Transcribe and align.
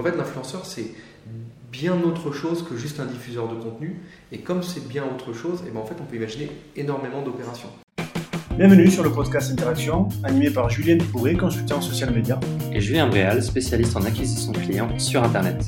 en 0.00 0.02
fait, 0.02 0.16
l'influenceur, 0.16 0.64
c'est 0.64 0.94
bien 1.70 1.94
autre 2.02 2.32
chose 2.32 2.66
que 2.66 2.74
juste 2.74 3.00
un 3.00 3.04
diffuseur 3.04 3.48
de 3.48 3.54
contenu. 3.54 4.00
Et 4.32 4.38
comme 4.38 4.62
c'est 4.62 4.88
bien 4.88 5.04
autre 5.04 5.34
chose, 5.34 5.60
et 5.60 5.64
eh 5.68 5.70
ben 5.70 5.80
en 5.80 5.84
fait, 5.84 5.96
on 6.00 6.04
peut 6.04 6.16
imaginer 6.16 6.50
énormément 6.74 7.20
d'opérations. 7.20 7.68
Bienvenue 8.56 8.90
sur 8.90 9.04
le 9.04 9.12
podcast 9.12 9.52
Interaction, 9.52 10.08
animé 10.24 10.50
par 10.50 10.70
Julien 10.70 10.96
Dupouré, 10.96 11.34
consultant 11.34 11.82
social 11.82 12.14
média. 12.14 12.40
Et 12.72 12.80
Julien 12.80 13.08
Bréal, 13.08 13.42
spécialiste 13.42 13.94
en 13.94 14.02
acquisition 14.04 14.52
client 14.52 14.88
sur 14.98 15.22
Internet. 15.22 15.66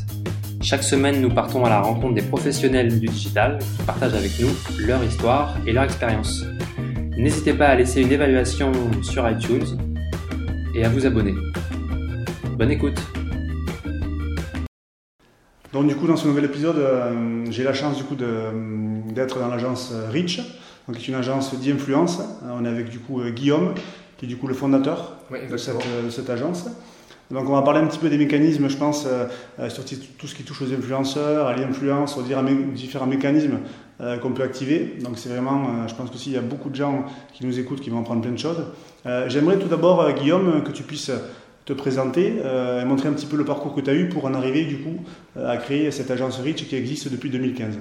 Chaque 0.62 0.82
semaine, 0.82 1.20
nous 1.20 1.30
partons 1.30 1.66
à 1.66 1.68
la 1.68 1.82
rencontre 1.82 2.14
des 2.14 2.22
professionnels 2.22 2.98
du 2.98 3.08
digital 3.08 3.58
qui 3.58 3.82
partagent 3.84 4.14
avec 4.14 4.32
nous 4.40 4.48
leur 4.86 5.04
histoire 5.04 5.58
et 5.66 5.72
leur 5.72 5.84
expérience. 5.84 6.42
N'hésitez 7.18 7.52
pas 7.52 7.66
à 7.66 7.74
laisser 7.74 8.00
une 8.00 8.12
évaluation 8.12 8.72
sur 9.02 9.28
iTunes 9.28 9.78
et 10.74 10.84
à 10.86 10.88
vous 10.88 11.04
abonner. 11.04 11.34
Bonne 12.56 12.70
écoute 12.70 13.11
donc 15.72 15.86
du 15.86 15.96
coup, 15.96 16.06
dans 16.06 16.16
ce 16.16 16.28
nouvel 16.28 16.44
épisode, 16.44 16.76
euh, 16.76 17.46
j'ai 17.48 17.64
la 17.64 17.72
chance 17.72 17.96
du 17.96 18.04
coup 18.04 18.14
d'être 18.14 19.38
dans 19.38 19.48
l'agence 19.48 19.92
Rich, 20.10 20.42
donc 20.86 20.98
qui 20.98 21.04
est 21.04 21.08
une 21.08 21.18
agence 21.18 21.54
d'influence. 21.58 22.20
Euh, 22.44 22.58
on 22.58 22.64
est 22.66 22.68
avec 22.68 22.90
du 22.90 22.98
coup 22.98 23.20
euh, 23.20 23.30
Guillaume, 23.30 23.72
qui 24.18 24.26
est 24.26 24.28
du 24.28 24.36
coup 24.36 24.48
le 24.48 24.54
fondateur 24.54 25.16
de, 25.30 25.56
cette, 25.56 26.28
agence. 26.28 26.66
Donc 27.30 27.48
on 27.48 27.54
va 27.54 27.62
parler 27.62 27.80
un 27.80 27.86
petit 27.86 27.98
peu 27.98 28.10
des 28.10 28.18
mécanismes, 28.18 28.68
je 28.68 28.76
pense, 28.76 29.06
sur 29.70 29.84
tout 30.18 30.26
ce 30.26 30.34
qui 30.34 30.42
touche 30.42 30.60
aux 30.60 30.70
influenceurs, 30.70 31.46
à 31.46 31.56
l'influence, 31.56 32.18
aux 32.18 32.22
différents 32.22 33.06
mécanismes 33.06 33.60
qu'on 34.20 34.32
peut 34.32 34.42
activer. 34.42 34.98
Donc 35.00 35.16
c'est 35.16 35.30
vraiment, 35.30 35.88
je 35.88 35.94
pense 35.94 36.10
que 36.10 36.18
s'il 36.18 36.32
y 36.32 36.36
a 36.36 36.42
beaucoup 36.42 36.68
de 36.68 36.74
gens 36.74 37.06
qui 37.32 37.46
nous 37.46 37.58
écoutent 37.58 37.80
qui 37.80 37.88
vont 37.88 38.00
apprendre 38.00 38.20
plein 38.20 38.32
de 38.32 38.38
choses. 38.38 38.62
J'aimerais 39.28 39.58
tout 39.58 39.68
d'abord, 39.68 40.12
Guillaume, 40.12 40.62
que 40.62 40.72
tu 40.72 40.82
puisses 40.82 41.10
te 41.64 41.72
présenter 41.72 42.34
euh, 42.44 42.82
et 42.82 42.84
montrer 42.84 43.08
un 43.08 43.12
petit 43.12 43.26
peu 43.26 43.36
le 43.36 43.44
parcours 43.44 43.74
que 43.74 43.80
tu 43.80 43.90
as 43.90 43.94
eu 43.94 44.08
pour 44.08 44.24
en 44.24 44.34
arriver 44.34 44.64
du 44.64 44.78
coup 44.78 44.96
euh, 45.36 45.48
à 45.48 45.56
créer 45.56 45.90
cette 45.90 46.10
agence 46.10 46.38
Rich 46.38 46.68
qui 46.68 46.76
existe 46.76 47.10
depuis 47.10 47.30
2015. 47.30 47.78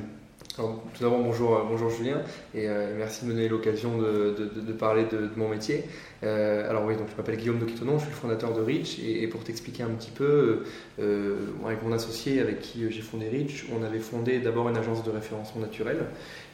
Alors, 0.57 0.81
tout 0.93 1.03
d'abord, 1.03 1.19
bonjour, 1.19 1.55
euh, 1.55 1.61
bonjour 1.67 1.89
Julien, 1.89 2.21
et 2.53 2.67
merci 2.97 3.23
de 3.23 3.29
me 3.29 3.33
donner 3.33 3.47
l'occasion 3.47 3.97
de, 3.97 4.35
de, 4.55 4.73
parler 4.73 5.05
de, 5.05 5.29
mon 5.35 5.47
métier. 5.47 5.83
alors 6.23 6.85
oui, 6.85 6.95
donc 6.97 7.07
je 7.11 7.15
m'appelle 7.15 7.37
Guillaume 7.37 7.59
de 7.59 7.65
Quitonon, 7.65 7.97
je 7.97 8.03
suis 8.03 8.11
le 8.11 8.15
fondateur 8.15 8.53
de 8.53 8.61
Rich, 8.61 8.99
et, 8.99 9.27
pour 9.27 9.43
t'expliquer 9.43 9.83
un 9.83 9.89
petit 9.89 10.11
peu, 10.11 10.63
avec 10.99 11.81
mon 11.83 11.93
associé 11.93 12.41
avec 12.41 12.59
qui 12.59 12.91
j'ai 12.91 13.01
fondé 13.01 13.29
Rich, 13.29 13.67
on 13.73 13.83
avait 13.83 13.99
fondé 13.99 14.39
d'abord 14.39 14.67
une 14.69 14.77
agence 14.77 15.03
de 15.03 15.09
référencement 15.11 15.61
naturel, 15.61 16.05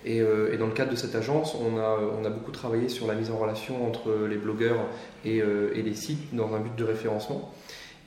et, 0.06 0.18
et, 0.18 0.58
dans 0.58 0.68
le 0.68 0.74
cadre 0.74 0.92
de 0.92 0.96
cette 0.96 1.16
agence, 1.16 1.56
on 1.56 1.78
a, 1.78 2.00
on 2.22 2.24
a 2.24 2.30
beaucoup 2.30 2.52
travaillé 2.52 2.90
sur 2.90 3.08
la 3.08 3.16
mise 3.16 3.32
en 3.32 3.38
relation 3.38 3.88
entre 3.88 4.14
les 4.30 4.38
blogueurs 4.38 4.86
euh, 5.28 5.72
et, 5.76 5.82
les 5.82 5.94
sites 5.94 6.34
dans 6.34 6.54
un 6.56 6.60
but 6.60 6.76
de 6.76 6.84
référencement. 6.84 7.52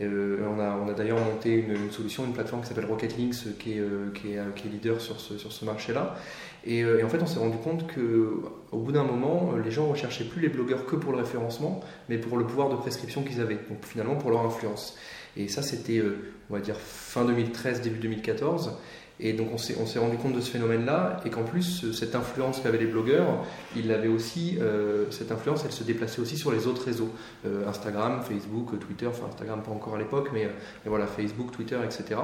Euh, 0.01 0.39
on 0.49 0.89
a, 0.89 0.95
d'ailleurs 0.95 1.19
monté 1.19 1.53
une, 1.53 1.91
solution, 1.91 2.25
une 2.25 2.33
plateforme 2.33 2.63
qui 2.63 2.69
s'appelle 2.69 2.87
Rocketlinks 2.87 3.59
qui 3.59 3.75
est, 3.75 3.81
euh, 3.81 4.11
qui, 4.15 4.33
est, 4.33 4.71
leader 4.71 5.01
sur 5.01 5.21
ce, 5.21 5.37
sur 5.37 5.53
ce 5.53 5.65
marché-là. 5.65 6.17
Et, 6.65 6.85
en 7.03 7.09
fait, 7.09 7.23
on 7.23 7.27
s'est 7.27 7.39
rendu 7.39 7.57
compte 7.57 7.87
qu'au 7.95 8.77
bout 8.77 8.93
d'un 8.93 9.05
moment, 9.05 9.55
les 9.63 9.71
gens 9.71 9.87
recherchaient 9.89 10.25
plus 10.25 10.43
les 10.43 10.49
blogueurs 10.49 10.85
que 10.85 10.95
pour 10.95 11.13
le 11.13 11.19
référencement, 11.19 11.81
mais 12.09 12.19
pour 12.19 12.37
le 12.37 12.45
pouvoir 12.45 12.69
de 12.69 12.77
prescription 12.77 13.23
qu'ils 13.23 13.41
avaient, 13.41 13.59
donc 13.71 13.85
finalement 13.85 14.17
pour 14.17 14.31
leur 14.31 14.45
influence. 14.45 14.97
Et 15.39 15.49
ça, 15.49 15.63
c'était, 15.63 16.03
on 16.51 16.53
va 16.53 16.61
dire, 16.61 16.77
fin 16.77 17.25
2013, 17.25 17.81
début 17.81 17.99
2014. 17.99 18.77
Et 19.23 19.35
donc 19.35 19.49
on 19.53 19.59
s'est, 19.59 19.99
rendu 19.99 20.17
compte 20.17 20.35
de 20.35 20.41
ce 20.41 20.51
phénomène-là 20.51 21.21
et 21.25 21.31
qu'en 21.31 21.43
plus 21.43 21.93
cette 21.93 22.15
influence 22.15 22.61
qu'avaient 22.61 22.79
les 22.79 22.87
blogueurs, 22.87 23.45
il 23.77 23.93
avait 23.93 24.09
aussi, 24.09 24.57
euh, 24.61 25.05
cette 25.11 25.31
influence 25.31 25.63
elle 25.65 25.73
se 25.73 25.85
déplaçait 25.85 26.21
aussi 26.21 26.39
sur 26.39 26.51
les 26.51 26.67
autres 26.67 26.85
réseaux, 26.85 27.11
euh, 27.47 27.69
Instagram, 27.69 28.23
Facebook, 28.23 28.79
Twitter, 28.81 29.07
enfin 29.07 29.27
Instagram 29.31 29.63
pas 29.63 29.73
encore 29.73 29.97
à 29.97 29.99
l'époque, 29.99 30.31
mais, 30.33 30.49
voilà 30.87 31.07
Facebook, 31.07 31.53
Twitter, 31.53 31.77
etc. 31.85 32.21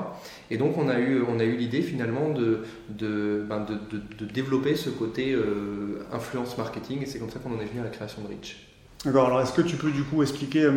Et 0.51 0.57
donc 0.57 0.79
on 0.79 0.89
a 0.89 0.99
eu, 0.99 1.23
eu 1.23 1.57
l'idée 1.57 1.83
finalement 1.83 2.31
de, 2.31 2.63
de, 2.89 3.45
ben 3.47 3.65
de, 3.67 4.25
développer 4.25 4.75
ce 4.75 4.91
côté 4.91 5.33
euh, 5.33 6.07
influence 6.13 6.57
marketing 6.57 7.03
et 7.03 7.07
c'est 7.07 7.19
comme 7.19 7.31
ça 7.31 7.39
qu'on 7.39 7.55
en 7.55 7.61
est 7.61 7.67
venu 7.67 7.81
à 7.81 7.85
la 7.85 7.91
création 7.91 8.23
de 8.23 8.29
Rich. 8.29 8.69
D'accord, 9.05 9.27
alors 9.27 9.43
est-ce 9.43 9.53
que 9.53 9.63
tu 9.63 9.77
peux 9.77 9.91
du 9.91 10.03
coup 10.03 10.23
expliquer 10.23 10.69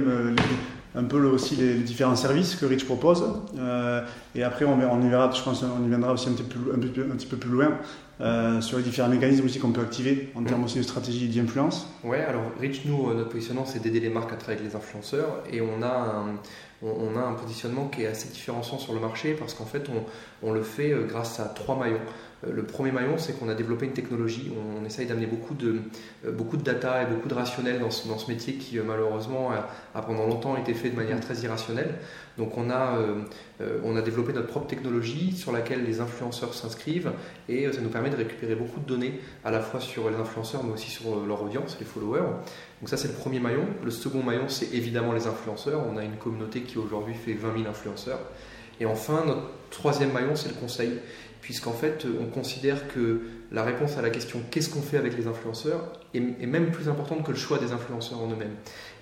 un 0.95 1.03
peu 1.03 1.23
aussi 1.25 1.55
les, 1.55 1.75
différents 1.75 2.15
services 2.15 2.55
que 2.55 2.65
Rich 2.65 2.85
propose. 2.85 3.23
Euh, 3.57 4.01
et 4.35 4.43
après, 4.43 4.65
on, 4.65 5.01
y 5.01 5.09
verra, 5.09 5.31
je 5.31 5.41
pense 5.41 5.63
on 5.63 5.85
y 5.85 5.87
viendra 5.87 6.13
aussi 6.13 6.29
un 6.29 6.33
petit 6.33 6.43
peu, 7.27 7.37
plus 7.37 7.49
loin 7.49 7.77
euh, 8.21 8.59
sur 8.59 8.77
les 8.77 8.83
différents 8.83 9.07
mécanismes 9.07 9.45
aussi 9.45 9.59
qu'on 9.59 9.71
peut 9.71 9.81
activer 9.81 10.29
en 10.35 10.43
termes 10.43 10.65
aussi 10.65 10.77
de 10.77 10.83
stratégie 10.83 11.29
d'influence. 11.29 11.87
Ouais, 12.03 12.19
alors 12.19 12.43
Rich, 12.59 12.81
nous, 12.85 13.09
euh, 13.09 13.13
notre 13.13 13.29
positionnement, 13.29 13.65
c'est 13.65 13.81
d'aider 13.81 14.01
les 14.01 14.09
marques 14.09 14.33
à 14.33 14.35
travailler 14.35 14.59
avec 14.59 14.73
les 14.73 14.77
influenceurs. 14.77 15.43
Et 15.51 15.61
on 15.61 15.81
a 15.81 15.87
un, 15.87 16.35
on, 16.81 17.15
a 17.17 17.21
un 17.21 17.33
positionnement 17.33 17.87
qui 17.87 18.03
est 18.03 18.07
assez 18.07 18.29
différenciant 18.29 18.77
sur 18.77 18.93
le 18.93 18.99
marché 18.99 19.33
parce 19.33 19.53
qu'en 19.53 19.65
fait, 19.65 19.87
on, 19.89 20.47
on 20.47 20.51
le 20.51 20.63
fait 20.63 20.93
grâce 21.07 21.39
à 21.39 21.45
trois 21.45 21.77
maillons. 21.77 22.01
Euh, 22.45 22.53
le 22.53 22.63
premier 22.63 22.91
maillon, 22.91 23.17
c'est 23.17 23.37
qu'on 23.37 23.49
a 23.49 23.55
développé 23.55 23.85
une 23.85 23.93
technologie. 23.93 24.51
On, 24.55 24.85
essaye 24.85 25.05
d'amener 25.05 25.25
beaucoup 25.25 25.53
de, 25.53 25.81
euh, 26.25 26.31
beaucoup 26.31 26.57
de 26.57 26.63
data 26.63 27.03
et 27.03 27.05
beaucoup 27.05 27.27
de 27.27 27.33
rationnel 27.33 27.79
dans 27.79 27.91
ce, 27.91 28.07
dans 28.07 28.17
ce 28.17 28.31
métier 28.31 28.53
qui, 28.53 28.79
euh, 28.79 28.83
malheureusement, 28.85 29.51
a, 29.93 30.01
pendant 30.01 30.25
longtemps 30.25 30.57
été 30.57 30.73
fait 30.73 30.89
de 30.89 30.95
manière 30.95 31.19
très 31.19 31.35
irrationnelle. 31.39 31.95
Donc, 32.37 32.57
on 32.57 32.69
a, 32.69 32.97
on 33.83 33.97
a 33.97 34.01
développé 34.01 34.31
notre 34.31 34.47
propre 34.47 34.67
technologie 34.67 35.33
sur 35.33 35.51
laquelle 35.51 35.83
les 35.83 35.99
influenceurs 35.99 36.53
s'inscrivent 36.53 37.11
et 37.49 37.69
ça 37.69 37.81
nous 37.81 37.89
permet 37.89 38.08
de 38.09 38.15
récupérer 38.15 38.55
beaucoup 38.55 38.79
de 38.79 38.85
données 38.85 39.19
à 39.43 39.51
la 39.51 39.61
fois 39.61 39.79
sur 39.79 40.09
les 40.09 40.15
influenceurs 40.15 40.63
mais 40.63 40.73
aussi 40.73 40.89
sur 40.89 41.25
leur 41.25 41.41
audience, 41.43 41.77
les 41.79 41.85
followers. 41.85 42.21
Donc, 42.81 42.89
ça, 42.89 42.97
c'est 42.97 43.09
le 43.09 43.13
premier 43.13 43.39
maillon. 43.39 43.65
Le 43.83 43.91
second 43.91 44.23
maillon, 44.23 44.47
c'est 44.47 44.73
évidemment 44.73 45.13
les 45.13 45.27
influenceurs. 45.27 45.81
On 45.91 45.97
a 45.97 46.03
une 46.03 46.17
communauté 46.17 46.61
qui 46.61 46.77
aujourd'hui 46.77 47.13
fait 47.13 47.33
20 47.33 47.57
000 47.57 47.69
influenceurs. 47.69 48.19
Et 48.79 48.85
enfin, 48.85 49.23
notre 49.25 49.41
troisième 49.69 50.11
maillon, 50.11 50.35
c'est 50.35 50.49
le 50.49 50.55
conseil 50.55 50.99
puisqu'en 51.41 51.73
fait, 51.73 52.05
on 52.19 52.25
considère 52.25 52.87
que 52.87 53.21
la 53.51 53.63
réponse 53.63 53.97
à 53.97 54.01
la 54.01 54.09
question 54.09 54.41
qu'est-ce 54.51 54.69
qu'on 54.69 54.81
fait 54.81 54.97
avec 54.97 55.17
les 55.17 55.27
influenceurs? 55.27 55.99
est, 56.13 56.45
même 56.45 56.71
plus 56.71 56.89
importante 56.89 57.23
que 57.23 57.31
le 57.31 57.37
choix 57.37 57.57
des 57.57 57.71
influenceurs 57.71 58.19
en 58.19 58.31
eux-mêmes. 58.31 58.55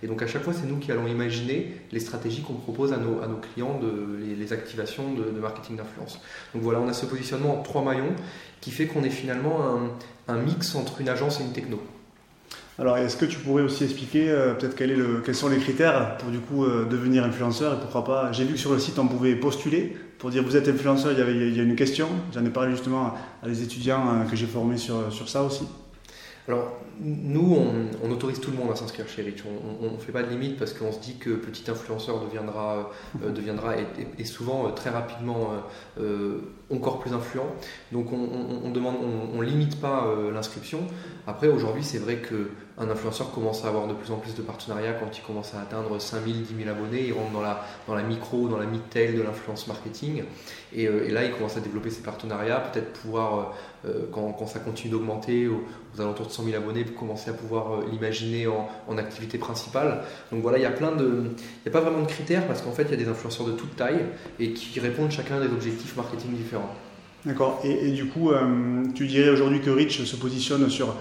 Et 0.03 0.07
donc 0.07 0.21
à 0.21 0.27
chaque 0.27 0.43
fois, 0.43 0.53
c'est 0.53 0.67
nous 0.67 0.77
qui 0.77 0.91
allons 0.91 1.07
imaginer 1.07 1.73
les 1.91 1.99
stratégies 1.99 2.41
qu'on 2.41 2.53
propose 2.53 2.93
à 2.93 2.97
nos, 2.97 3.19
clients, 3.53 3.79
les, 4.19 4.53
activations 4.53 5.13
de, 5.13 5.39
marketing 5.39 5.77
d'influence. 5.77 6.19
Donc 6.53 6.63
voilà, 6.63 6.79
on 6.79 6.87
a 6.87 6.93
ce 6.93 7.05
positionnement 7.05 7.59
en 7.59 7.63
trois 7.63 7.83
maillons 7.83 8.15
qui 8.61 8.71
fait 8.71 8.87
qu'on 8.87 9.03
est 9.03 9.09
finalement 9.09 9.89
un, 10.27 10.37
mix 10.37 10.75
entre 10.75 11.01
une 11.01 11.09
agence 11.09 11.39
et 11.39 11.43
une 11.43 11.51
techno. 11.51 11.81
Alors, 12.79 12.97
est-ce 12.97 13.17
que 13.17 13.25
tu 13.25 13.39
pourrais 13.39 13.63
aussi 13.63 13.85
expliquer 13.85 14.29
euh, 14.29 14.53
peut-être 14.53 14.75
quels 14.75 15.35
sont 15.35 15.49
les 15.49 15.57
critères 15.57 16.15
pour 16.17 16.29
du 16.29 16.37
coup 16.37 16.63
euh, 16.63 16.85
devenir 16.85 17.23
influenceur 17.23 17.73
et 17.73 17.79
pourquoi 17.79 18.03
pas? 18.03 18.31
J'ai 18.31 18.43
vu 18.43 18.53
que 18.53 18.59
sur 18.59 18.71
le 18.71 18.77
site 18.77 18.99
on 18.99 19.07
pouvait 19.07 19.35
postuler 19.35 19.97
pour 20.19 20.29
dire 20.29 20.43
vous 20.43 20.55
êtes 20.55 20.67
influenceur. 20.67 21.11
Il 21.11 21.19
y 21.19 21.21
avait 21.21 21.35
il 21.35 21.55
y 21.55 21.59
a 21.59 21.63
une 21.63 21.75
question. 21.75 22.07
J'en 22.33 22.45
ai 22.45 22.49
parlé 22.49 22.71
justement 22.71 23.13
à 23.43 23.47
des 23.47 23.63
étudiants 23.63 24.07
euh, 24.07 24.29
que 24.29 24.35
j'ai 24.35 24.47
formés 24.47 24.77
sur, 24.77 25.11
sur 25.11 25.29
ça 25.29 25.43
aussi. 25.43 25.67
Alors, 26.47 26.77
nous, 27.01 27.57
on, 28.01 28.09
autorise 28.09 28.39
tout 28.39 28.51
le 28.51 28.57
monde 28.57 28.71
à 28.71 28.75
s'inscrire 28.75 29.07
chez 29.09 29.21
Rich. 29.21 29.43
On 29.81 29.91
ne 29.91 29.97
fait 29.97 30.13
pas 30.13 30.23
de 30.23 30.29
limite 30.29 30.57
parce 30.57 30.71
qu'on 30.71 30.93
se 30.93 30.99
dit 30.99 31.17
que 31.17 31.31
petit 31.31 31.69
influenceur 31.69 32.21
deviendra, 32.23 32.89
euh, 33.21 33.31
deviendra 33.31 33.73
et, 34.17 34.23
souvent 34.23 34.65
euh, 34.65 34.71
très 34.71 34.89
rapidement 34.89 35.51
encore 36.73 36.99
plus 36.99 37.13
influent. 37.13 37.47
Donc, 37.91 38.11
on 38.11 38.69
demande, 38.71 38.95
on, 39.33 39.41
limite 39.41 39.79
pas 39.79 40.05
l'inscription. 40.33 40.79
Après, 41.25 41.47
aujourd'hui, 41.47 41.83
c'est 41.83 41.97
vrai 41.97 42.17
qu'un 42.17 42.89
influenceur 42.89 43.31
commence 43.31 43.63
à 43.63 43.69
avoir 43.69 43.87
de 43.87 43.93
plus 43.93 44.11
en 44.11 44.17
plus 44.17 44.35
de 44.35 44.41
partenariats 44.41 44.93
quand 44.93 45.17
il 45.17 45.21
commence 45.21 45.53
à 45.53 45.61
atteindre 45.61 45.99
5000, 45.99 46.43
10 46.43 46.63
000 46.63 46.69
abonnés. 46.69 47.05
Il 47.07 47.13
rentre 47.13 47.31
dans 47.31 47.95
la, 47.95 48.03
micro, 48.03 48.49
dans 48.49 48.57
la 48.57 48.65
mid-tail 48.65 49.13
de 49.13 49.21
l'influence 49.21 49.67
marketing. 49.67 50.23
Et, 50.73 50.83
et, 50.83 51.09
là, 51.11 51.23
il 51.23 51.31
commence 51.31 51.55
à 51.55 51.61
développer 51.61 51.89
ses 51.89 52.01
partenariats, 52.01 52.59
peut-être 52.59 52.91
pouvoir, 52.91 53.53
quand, 54.11 54.33
quand, 54.33 54.47
ça 54.47 54.59
continue 54.59 54.91
d'augmenter, 54.91 55.47
aux, 55.47 55.63
alentours 56.01 56.27
de 56.27 56.31
100 56.31 56.43
000 56.45 56.57
abonnés, 56.57 56.85
commencer 56.85 57.29
à 57.29 57.33
pouvoir 57.33 57.73
euh, 57.73 57.85
l'imaginer 57.91 58.47
en, 58.47 58.97
activité 58.97 59.37
principale. 59.37 60.01
Donc 60.31 60.41
voilà, 60.41 60.57
il 60.57 60.61
y 60.61 60.65
a 60.65 60.71
plein 60.71 60.91
de, 60.91 61.05
il 61.05 61.63
n'y 61.65 61.67
a 61.67 61.71
pas 61.71 61.81
vraiment 61.81 62.01
de 62.01 62.07
critères 62.07 62.47
parce 62.47 62.61
qu'en 62.61 62.71
fait, 62.71 62.83
il 62.83 62.91
y 62.91 62.93
a 62.93 62.97
des 62.97 63.07
influenceurs 63.07 63.45
de 63.45 63.51
toute 63.51 63.75
taille 63.75 64.05
et 64.39 64.53
qui 64.53 64.79
répondent 64.79 65.11
chacun 65.11 65.39
des 65.39 65.47
objectifs 65.47 65.95
marketing 65.95 66.33
différents. 66.35 66.56
D'accord. 67.25 67.59
Et, 67.63 67.91
du 67.91 68.05
coup, 68.05 68.31
euh, 68.31 68.83
tu 68.95 69.07
dirais 69.07 69.29
aujourd'hui 69.29 69.59
que 69.59 69.69
Rich 69.69 70.03
se 70.03 70.15
positionne 70.15 70.69
sur 70.69 70.95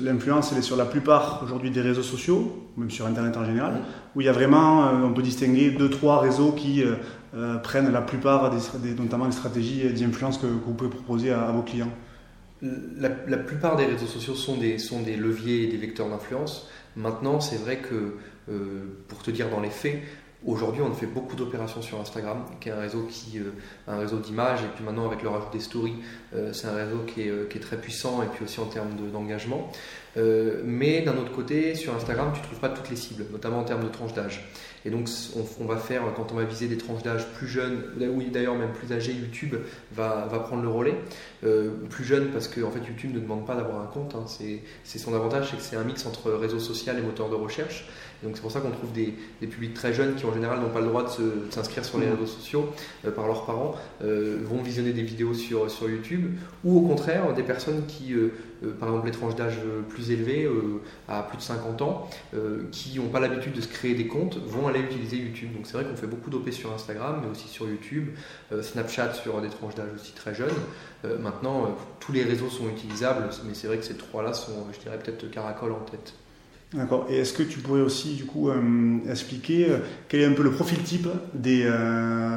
l'influence, 0.00 0.52
elle 0.52 0.58
est 0.58 0.62
sur 0.62 0.76
la 0.76 0.84
plupart 0.84 1.40
aujourd'hui 1.42 1.70
des 1.70 1.80
réseaux 1.80 2.02
sociaux, 2.02 2.68
même 2.76 2.90
sur 2.90 3.06
Internet 3.06 3.36
en 3.36 3.44
général, 3.44 3.80
où 4.14 4.20
il 4.20 4.24
y 4.24 4.28
a 4.28 4.32
vraiment, 4.32 4.84
euh, 4.84 5.04
on 5.04 5.12
peut 5.12 5.22
distinguer 5.22 5.70
deux, 5.70 5.88
trois 5.88 6.20
réseaux 6.20 6.52
qui 6.52 6.84
prennent 7.62 7.92
la 7.92 8.00
plupart, 8.00 8.50
des, 8.50 8.94
notamment 8.94 9.26
les 9.26 9.32
stratégies 9.32 9.84
d'influence 9.92 10.38
que, 10.38 10.46
vous 10.46 10.74
pouvez 10.74 10.90
proposer 10.90 11.30
à 11.30 11.50
vos 11.52 11.62
clients 11.62 11.90
la, 12.60 13.36
plupart 13.38 13.76
des 13.76 13.86
réseaux 13.86 14.06
sociaux 14.06 14.34
sont 14.34 14.56
des, 14.56 14.78
sont 14.78 15.02
des 15.02 15.16
leviers 15.16 15.64
et 15.64 15.66
des 15.68 15.76
vecteurs 15.76 16.08
d'influence. 16.08 16.68
Maintenant, 16.96 17.40
c'est 17.40 17.56
vrai 17.56 17.78
que, 17.78 18.16
euh, 18.50 18.84
pour 19.08 19.22
te 19.22 19.30
dire 19.30 19.50
dans 19.50 19.60
les 19.60 19.70
faits, 19.70 20.00
Aujourd'hui, 20.46 20.82
on 20.82 20.94
fait 20.94 21.06
beaucoup 21.06 21.34
d'opérations 21.34 21.82
sur 21.82 22.00
Instagram, 22.00 22.44
qui 22.60 22.68
est 22.68 22.72
un 22.72 22.78
réseau 22.78 23.08
qui, 23.10 23.40
euh, 23.40 23.50
un 23.88 23.98
réseau 23.98 24.18
d'images, 24.18 24.62
et 24.62 24.68
puis 24.68 24.84
maintenant 24.84 25.06
avec 25.06 25.22
le 25.22 25.28
rajout 25.28 25.50
des 25.52 25.58
stories, 25.58 25.96
c'est 26.52 26.66
un 26.66 26.74
réseau 26.74 26.98
qui 27.06 27.22
est, 27.22 27.48
qui 27.48 27.58
est, 27.58 27.60
très 27.60 27.76
puissant, 27.76 28.22
et 28.22 28.26
puis 28.26 28.44
aussi 28.44 28.60
en 28.60 28.66
termes 28.66 28.90
d'engagement. 29.12 29.70
mais 30.16 31.02
d'un 31.02 31.16
autre 31.16 31.32
côté, 31.32 31.74
sur 31.74 31.94
Instagram, 31.94 32.30
tu 32.34 32.40
ne 32.40 32.44
trouves 32.44 32.60
pas 32.60 32.68
toutes 32.68 32.90
les 32.90 32.96
cibles, 32.96 33.24
notamment 33.32 33.60
en 33.60 33.64
termes 33.64 33.84
de 33.84 33.88
tranche 33.88 34.12
d'âge. 34.14 34.44
Et 34.84 34.90
donc, 34.90 35.08
on, 35.60 35.64
va 35.64 35.76
faire, 35.76 36.02
quand 36.16 36.32
on 36.32 36.36
va 36.36 36.44
viser 36.44 36.66
des 36.66 36.78
tranches 36.78 37.02
d'âge 37.02 37.26
plus 37.34 37.48
jeunes, 37.48 37.82
ou 38.00 38.22
d'ailleurs 38.30 38.54
même 38.54 38.72
plus 38.72 38.92
âgées, 38.92 39.12
YouTube 39.12 39.56
va, 39.92 40.28
va 40.30 40.38
prendre 40.38 40.62
le 40.62 40.68
relais. 40.68 40.94
Euh, 41.44 41.70
plus 41.88 42.04
jeune 42.04 42.28
parce 42.32 42.48
que 42.48 42.60
en 42.62 42.70
fait, 42.70 42.80
YouTube 42.80 43.14
ne 43.14 43.20
demande 43.20 43.46
pas 43.46 43.54
d'avoir 43.54 43.80
un 43.80 43.86
compte. 43.86 44.14
Hein. 44.14 44.24
C'est 44.26 44.98
son 44.98 45.14
avantage, 45.14 45.50
c'est 45.50 45.56
que 45.56 45.62
c'est 45.62 45.76
un 45.76 45.84
mix 45.84 46.04
entre 46.06 46.32
réseau 46.32 46.58
social 46.58 46.98
et 46.98 47.02
moteur 47.02 47.30
de 47.30 47.36
recherche. 47.36 47.86
donc 48.24 48.32
c'est 48.34 48.42
pour 48.42 48.50
ça 48.50 48.60
qu'on 48.60 48.72
trouve 48.72 48.92
des, 48.92 49.14
publics 49.46 49.74
très 49.74 49.92
jeunes 49.92 50.16
qui 50.16 50.26
en 50.26 50.32
général 50.32 50.60
n'ont 50.60 50.70
pas 50.70 50.80
le 50.80 50.86
droit 50.86 51.04
de 51.04 51.50
s'inscrire 51.50 51.84
sur 51.84 51.98
les 51.98 52.06
mmh. 52.06 52.12
réseaux 52.14 52.26
sociaux 52.26 52.68
euh, 53.04 53.12
par 53.12 53.28
leurs 53.28 53.46
parents, 53.46 53.76
euh, 54.02 54.38
vont 54.42 54.62
visionner 54.62 54.92
des 54.92 55.02
vidéos 55.02 55.34
sur, 55.34 55.70
sur 55.70 55.88
YouTube, 55.88 56.17
ou 56.64 56.78
au 56.78 56.82
contraire 56.82 57.32
des 57.34 57.42
personnes 57.42 57.86
qui 57.86 58.14
euh, 58.64 58.72
par 58.72 58.88
exemple 58.88 59.06
les 59.06 59.12
tranches 59.12 59.36
d'âge 59.36 59.58
plus 59.88 60.10
élevées, 60.10 60.44
euh, 60.44 60.80
à 61.08 61.22
plus 61.22 61.36
de 61.36 61.42
50 61.42 61.82
ans, 61.82 62.08
euh, 62.34 62.64
qui 62.72 62.98
n'ont 62.98 63.08
pas 63.08 63.20
l'habitude 63.20 63.52
de 63.52 63.60
se 63.60 63.68
créer 63.68 63.94
des 63.94 64.06
comptes, 64.06 64.36
vont 64.36 64.66
aller 64.66 64.80
utiliser 64.80 65.16
YouTube. 65.16 65.52
Donc 65.54 65.66
c'est 65.66 65.74
vrai 65.74 65.84
qu'on 65.84 65.96
fait 65.96 66.06
beaucoup 66.06 66.30
d'OP 66.30 66.50
sur 66.50 66.72
Instagram, 66.72 67.20
mais 67.22 67.30
aussi 67.30 67.48
sur 67.48 67.68
YouTube, 67.68 68.08
Snapchat 68.62 69.14
sur 69.14 69.40
des 69.40 69.48
tranches 69.48 69.74
d'âge 69.74 69.90
aussi 69.94 70.12
très 70.12 70.34
jeunes. 70.34 70.48
maintenant, 71.20 71.76
tous 72.00 72.12
les 72.12 72.24
réseaux 72.24 72.48
sont 72.48 72.68
utilisables, 72.68 73.28
mais 73.46 73.54
c'est 73.54 73.66
vrai 73.66 73.78
que 73.78 73.84
ces 73.84 73.96
trois-là 73.96 74.32
sont, 74.32 74.66
je 74.72 74.78
dirais, 74.80 74.98
peut-être 74.98 75.30
caracol 75.30 75.72
en 75.72 75.80
tête. 75.80 76.14
D'accord. 76.74 77.06
Et 77.08 77.16
est-ce 77.16 77.32
que 77.32 77.42
tu 77.42 77.60
pourrais 77.60 77.80
aussi 77.80 78.14
du 78.14 78.26
coup 78.26 78.50
euh, 78.50 78.98
expliquer 79.08 79.70
euh, 79.70 79.78
quel 80.06 80.20
est 80.20 80.26
un 80.26 80.32
peu 80.32 80.42
le 80.42 80.50
profil 80.50 80.82
type 80.82 81.08
des, 81.32 81.62
euh, 81.64 82.36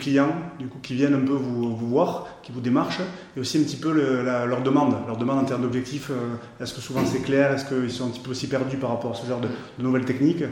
clients 0.00 0.34
du 0.58 0.66
coup, 0.68 0.78
qui 0.82 0.94
viennent 0.94 1.12
un 1.12 1.20
peu 1.20 1.34
vous, 1.34 1.76
vous, 1.76 1.86
voir, 1.86 2.40
qui 2.42 2.52
vous 2.52 2.62
démarchent, 2.62 3.02
et 3.36 3.40
aussi 3.40 3.58
un 3.58 3.64
petit 3.64 3.76
peu 3.76 3.92
leur 3.92 4.62
demande, 4.62 4.96
leur 5.06 5.18
demande 5.18 5.40
en 5.40 5.44
termes 5.44 5.60
d'objectifs. 5.60 6.10
est-ce 6.58 6.72
que 6.72 6.80
souvent 6.80 7.04
c'est 7.04 7.20
clair 7.20 7.52
Est-ce 7.52 7.66
qu'ils 7.66 7.90
sont 7.90 8.06
un 8.06 8.10
petit 8.10 8.20
peu 8.20 8.30
aussi 8.30 8.46
perdus 8.46 8.78
par 8.78 8.90
rapport 8.90 9.12
à 9.12 9.14
ce 9.14 9.26
genre 9.26 9.40
de, 9.40 9.48
nouvelles 9.78 10.06
techniques? 10.06 10.44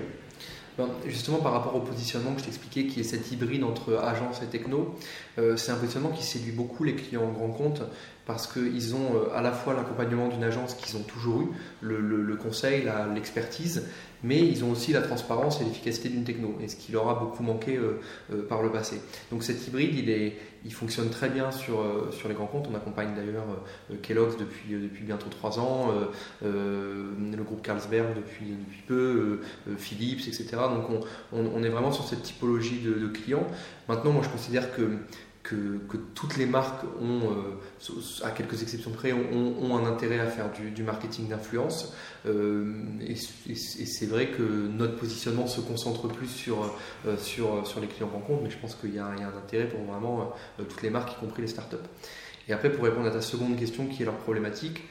Ben, 0.77 0.88
justement, 1.06 1.38
par 1.38 1.53
rapport 1.53 1.77
au 1.77 1.81
positionnement 1.81 2.35
que 2.35 2.41
je 2.41 2.47
t'expliquais, 2.47 2.87
qui 2.87 3.00
est 3.00 3.05
cet 3.05 3.31
hybride 3.32 3.65
entre 3.65 3.94
agence 4.03 4.43
et 4.43 4.47
techno, 4.47 4.97
c'est 5.56 5.70
un 5.70 5.77
positionnement 5.77 6.11
qui 6.11 6.25
séduit 6.25 6.53
beaucoup 6.53 6.85
les 6.85 6.94
clients 6.94 7.23
en 7.23 7.32
grand 7.32 7.49
compte 7.49 7.82
parce 8.26 8.47
qu'ils 8.47 8.94
ont 8.94 9.17
euh, 9.17 9.37
à 9.37 9.43
la 9.43 9.53
fois 9.53 9.75
l'accompagnement 9.75 10.29
d'une 10.29 10.44
agence 10.44 10.75
qu'ils 10.75 10.97
ont 10.97 11.03
toujours 11.03 11.43
eu, 11.43 11.49
le, 11.82 12.37
conseil, 12.37 12.88
l'expertise, 13.15 13.87
mais 14.23 14.38
ils 14.38 14.65
ont 14.65 14.71
aussi 14.71 14.93
la 14.93 15.03
transparence 15.03 15.61
et 15.61 15.65
l'efficacité 15.65 16.09
d'une 16.09 16.25
techno, 16.25 16.56
et 16.61 16.69
ce 16.69 16.76
qui 16.76 16.93
leur 16.93 17.09
a 17.09 17.15
beaucoup 17.15 17.43
manqué 17.43 17.76
euh, 17.76 18.00
euh, 18.32 18.47
par 18.47 18.62
le 18.62 18.71
passé. 18.71 19.00
Donc 19.31 19.43
cet 19.44 19.67
hybride, 19.69 20.32
il, 20.65 20.73
fonctionne 20.73 21.11
très 21.11 21.29
bien 21.29 21.50
sur, 21.50 21.85
les 22.26 22.35
grands 22.35 22.47
comptes. 22.47 22.69
On 22.73 22.75
accompagne 22.75 23.15
d'ailleurs 23.15 23.44
Kellogg's 24.03 24.37
depuis, 24.38 25.03
bientôt 25.03 25.29
trois 25.29 25.59
ans, 25.59 25.93
le 26.43 27.43
groupe 27.43 27.61
Carlsberg 27.62 28.17
depuis, 28.17 28.55
peu, 28.88 29.41
Philips, 29.77 30.27
etc. 30.27 30.47
Donc 30.53 31.05
on, 31.32 31.62
est 31.62 31.69
vraiment 31.69 31.93
sur 31.93 32.06
cette 32.06 32.23
typologie 32.23 32.81
de 32.81 33.06
clients. 33.09 33.47
Maintenant, 33.88 34.12
moi 34.12 34.23
je 34.25 34.31
considère 34.31 34.75
que 34.75 34.99
que, 35.44 35.79
toutes 36.14 36.38
les 36.38 36.46
marques 36.46 36.85
ont, 37.00 37.20
euh, 37.31 38.25
à 38.25 38.31
quelques 38.31 38.62
exceptions 38.62 38.91
près, 38.91 39.12
ont, 39.12 39.76
un 39.76 39.85
intérêt 39.85 40.19
à 40.19 40.26
faire 40.26 40.46
du, 40.50 40.82
marketing 40.82 41.29
d'influence. 41.29 41.94
Euh, 42.26 42.82
et, 43.06 43.14
c'est 43.14 44.06
vrai 44.06 44.29
que 44.29 44.43
notre 44.43 44.96
positionnement 44.96 45.46
se 45.46 45.61
concentre 45.61 46.08
plus 46.08 46.29
sur, 46.29 46.75
euh, 47.06 47.17
sur, 47.19 47.67
sur 47.67 47.81
les 47.81 47.87
clients 47.87 48.08
rencontres, 48.08 48.43
mais 48.43 48.50
je 48.50 48.58
pense 48.58 48.75
qu'il 48.75 48.94
y, 48.94 48.99
a 48.99 49.06
un 49.06 49.37
intérêt 49.37 49.69
pour 49.69 49.81
vraiment 49.82 50.32
toutes 50.56 50.82
les 50.82 50.91
marques, 50.91 51.12
y 51.12 51.20
compris 51.20 51.43
les 51.43 51.49
startups. 51.49 51.76
Et 52.49 52.52
après, 52.52 52.73
pour 52.73 52.85
répondre 52.85 53.06
à 53.06 53.11
ta 53.11 53.20
seconde 53.20 53.56
question, 53.56 53.87
qui 53.87 54.02
est 54.02 54.06
leur 54.06 54.17
problématique, 54.17 54.82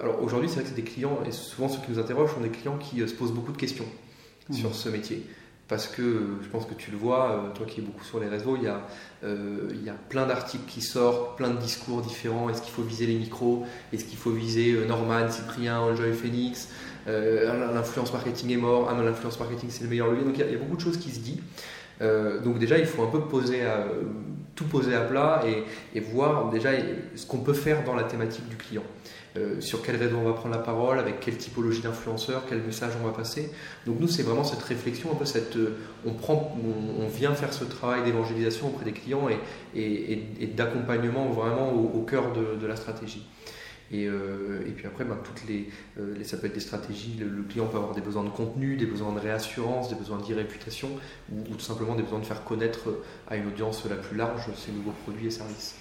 alors 0.00 0.22
aujourd'hui, 0.22 0.48
c'est 0.48 0.56
vrai 0.56 0.64
que 0.64 0.70
c'est 0.70 0.82
des 0.82 0.82
clients, 0.82 1.20
et 1.26 1.32
souvent 1.32 1.68
ceux 1.68 1.80
qui 1.80 1.92
nous 1.92 1.98
interrogent 1.98 2.34
sont 2.34 2.40
des 2.40 2.48
clients 2.48 2.78
qui 2.78 2.98
se 3.06 3.14
posent 3.14 3.32
beaucoup 3.32 3.52
de 3.52 3.56
questions 3.56 3.86
mmh. 4.48 4.54
sur 4.54 4.74
ce 4.74 4.88
métier 4.88 5.24
parce 5.68 5.86
que 5.86 6.02
je 6.42 6.48
pense 6.48 6.64
que 6.64 6.72
tu 6.74 6.90
le 6.90 6.96
vois, 6.96 7.30
euh, 7.30 7.50
toi 7.54 7.66
qui 7.66 7.80
es 7.80 7.82
beaucoup 7.82 8.04
sur 8.04 8.18
les 8.18 8.28
réseaux, 8.28 8.56
il 8.56 8.64
y 8.64 8.68
a, 8.68 8.80
euh, 9.22 9.68
il 9.70 9.84
y 9.84 9.90
a 9.90 9.96
plein 10.08 10.26
d'articles 10.26 10.64
qui 10.66 10.80
sortent, 10.80 11.36
plein 11.36 11.50
de 11.50 11.58
discours 11.58 12.00
différents. 12.00 12.48
Est-ce 12.48 12.62
qu'il 12.62 12.72
faut 12.72 12.82
viser 12.82 13.06
les 13.06 13.16
micros? 13.16 13.66
Est-ce 13.92 14.06
qu'il 14.06 14.16
faut 14.16 14.30
viser 14.30 14.72
euh, 14.72 14.86
Norman, 14.86 15.30
Cyprien, 15.30 15.78
Enjoy 15.78 16.12
Phoenix? 16.12 16.68
L'influence 17.06 18.12
marketing 18.12 18.50
est 18.52 18.58
mort. 18.58 18.88
Ah 18.90 18.94
non, 18.94 19.02
l'influence 19.02 19.40
marketing 19.40 19.70
c'est 19.70 19.82
le 19.82 19.88
meilleur 19.88 20.08
levier. 20.08 20.24
Donc 20.24 20.36
il 20.36 20.52
y, 20.52 20.54
a, 20.54 20.58
beaucoup 20.58 20.76
de 20.76 20.80
choses 20.82 20.98
qui 20.98 21.10
se 21.10 21.20
disent. 21.20 21.40
donc 22.44 22.58
déjà, 22.58 22.76
il 22.76 22.84
faut 22.84 23.02
un 23.02 23.06
peu 23.06 23.20
poser 23.22 23.62
tout 24.54 24.66
poser 24.66 24.94
à 24.94 25.00
plat 25.00 25.42
et 25.94 26.00
voir 26.00 26.50
déjà 26.50 26.68
ce 27.14 27.24
qu'on 27.24 27.38
peut 27.38 27.54
faire 27.54 27.82
dans 27.84 27.94
la 27.94 28.04
thématique 28.04 28.46
du 28.50 28.56
client. 28.56 28.82
Euh, 29.38 29.60
sur 29.60 29.82
quel 29.82 29.96
réseau 29.96 30.16
on 30.16 30.24
va 30.24 30.32
prendre 30.32 30.54
la 30.54 30.62
parole, 30.62 30.98
avec 30.98 31.20
quelle 31.20 31.36
typologie 31.36 31.80
d'influenceurs, 31.80 32.44
quel 32.48 32.62
message 32.62 32.92
on 33.02 33.06
va 33.06 33.12
passer. 33.12 33.50
Donc 33.86 34.00
nous, 34.00 34.08
c'est 34.08 34.22
vraiment 34.22 34.44
cette 34.44 34.62
réflexion, 34.62 35.12
un 35.12 35.14
peu 35.14 35.24
cette, 35.24 35.56
euh, 35.56 35.76
on, 36.06 36.12
prend, 36.12 36.56
on, 36.98 37.06
vient 37.08 37.34
faire 37.34 37.52
ce 37.52 37.64
travail 37.64 38.04
d'évangélisation 38.04 38.68
auprès 38.68 38.84
des 38.84 38.92
clients 38.92 39.28
et, 39.74 40.46
d'accompagnement 40.56 41.26
vraiment 41.28 41.72
au, 41.72 42.02
cœur 42.02 42.32
de, 42.32 42.66
la 42.66 42.76
stratégie. 42.76 43.26
Euh, 43.92 44.60
et, 44.66 44.70
puis 44.72 44.86
après, 44.86 45.04
ben, 45.04 45.18
toutes 45.22 45.48
les, 45.48 45.68
ça 46.24 46.36
peut 46.36 46.46
être 46.46 46.54
des 46.54 46.60
stratégies. 46.60 47.16
Le, 47.18 47.42
client 47.42 47.66
peut 47.66 47.76
avoir 47.76 47.94
des 47.94 48.00
besoins 48.00 48.24
de 48.24 48.30
contenu, 48.30 48.76
des 48.76 48.86
besoins 48.86 49.12
de 49.12 49.20
réassurance, 49.20 49.88
des 49.88 49.96
besoins 49.96 50.18
d'e-réputation, 50.18 50.90
ou, 51.32 51.54
tout 51.54 51.60
simplement 51.60 51.94
des 51.94 52.02
besoins 52.02 52.20
de 52.20 52.26
faire 52.26 52.44
connaître 52.44 52.88
à 53.28 53.36
une 53.36 53.46
audience 53.48 53.84
la 53.88 53.96
plus 53.96 54.16
large 54.16 54.48
ces 54.56 54.72
nouveaux 54.72 54.94
produits 55.04 55.26
et 55.26 55.30
services. 55.30 55.74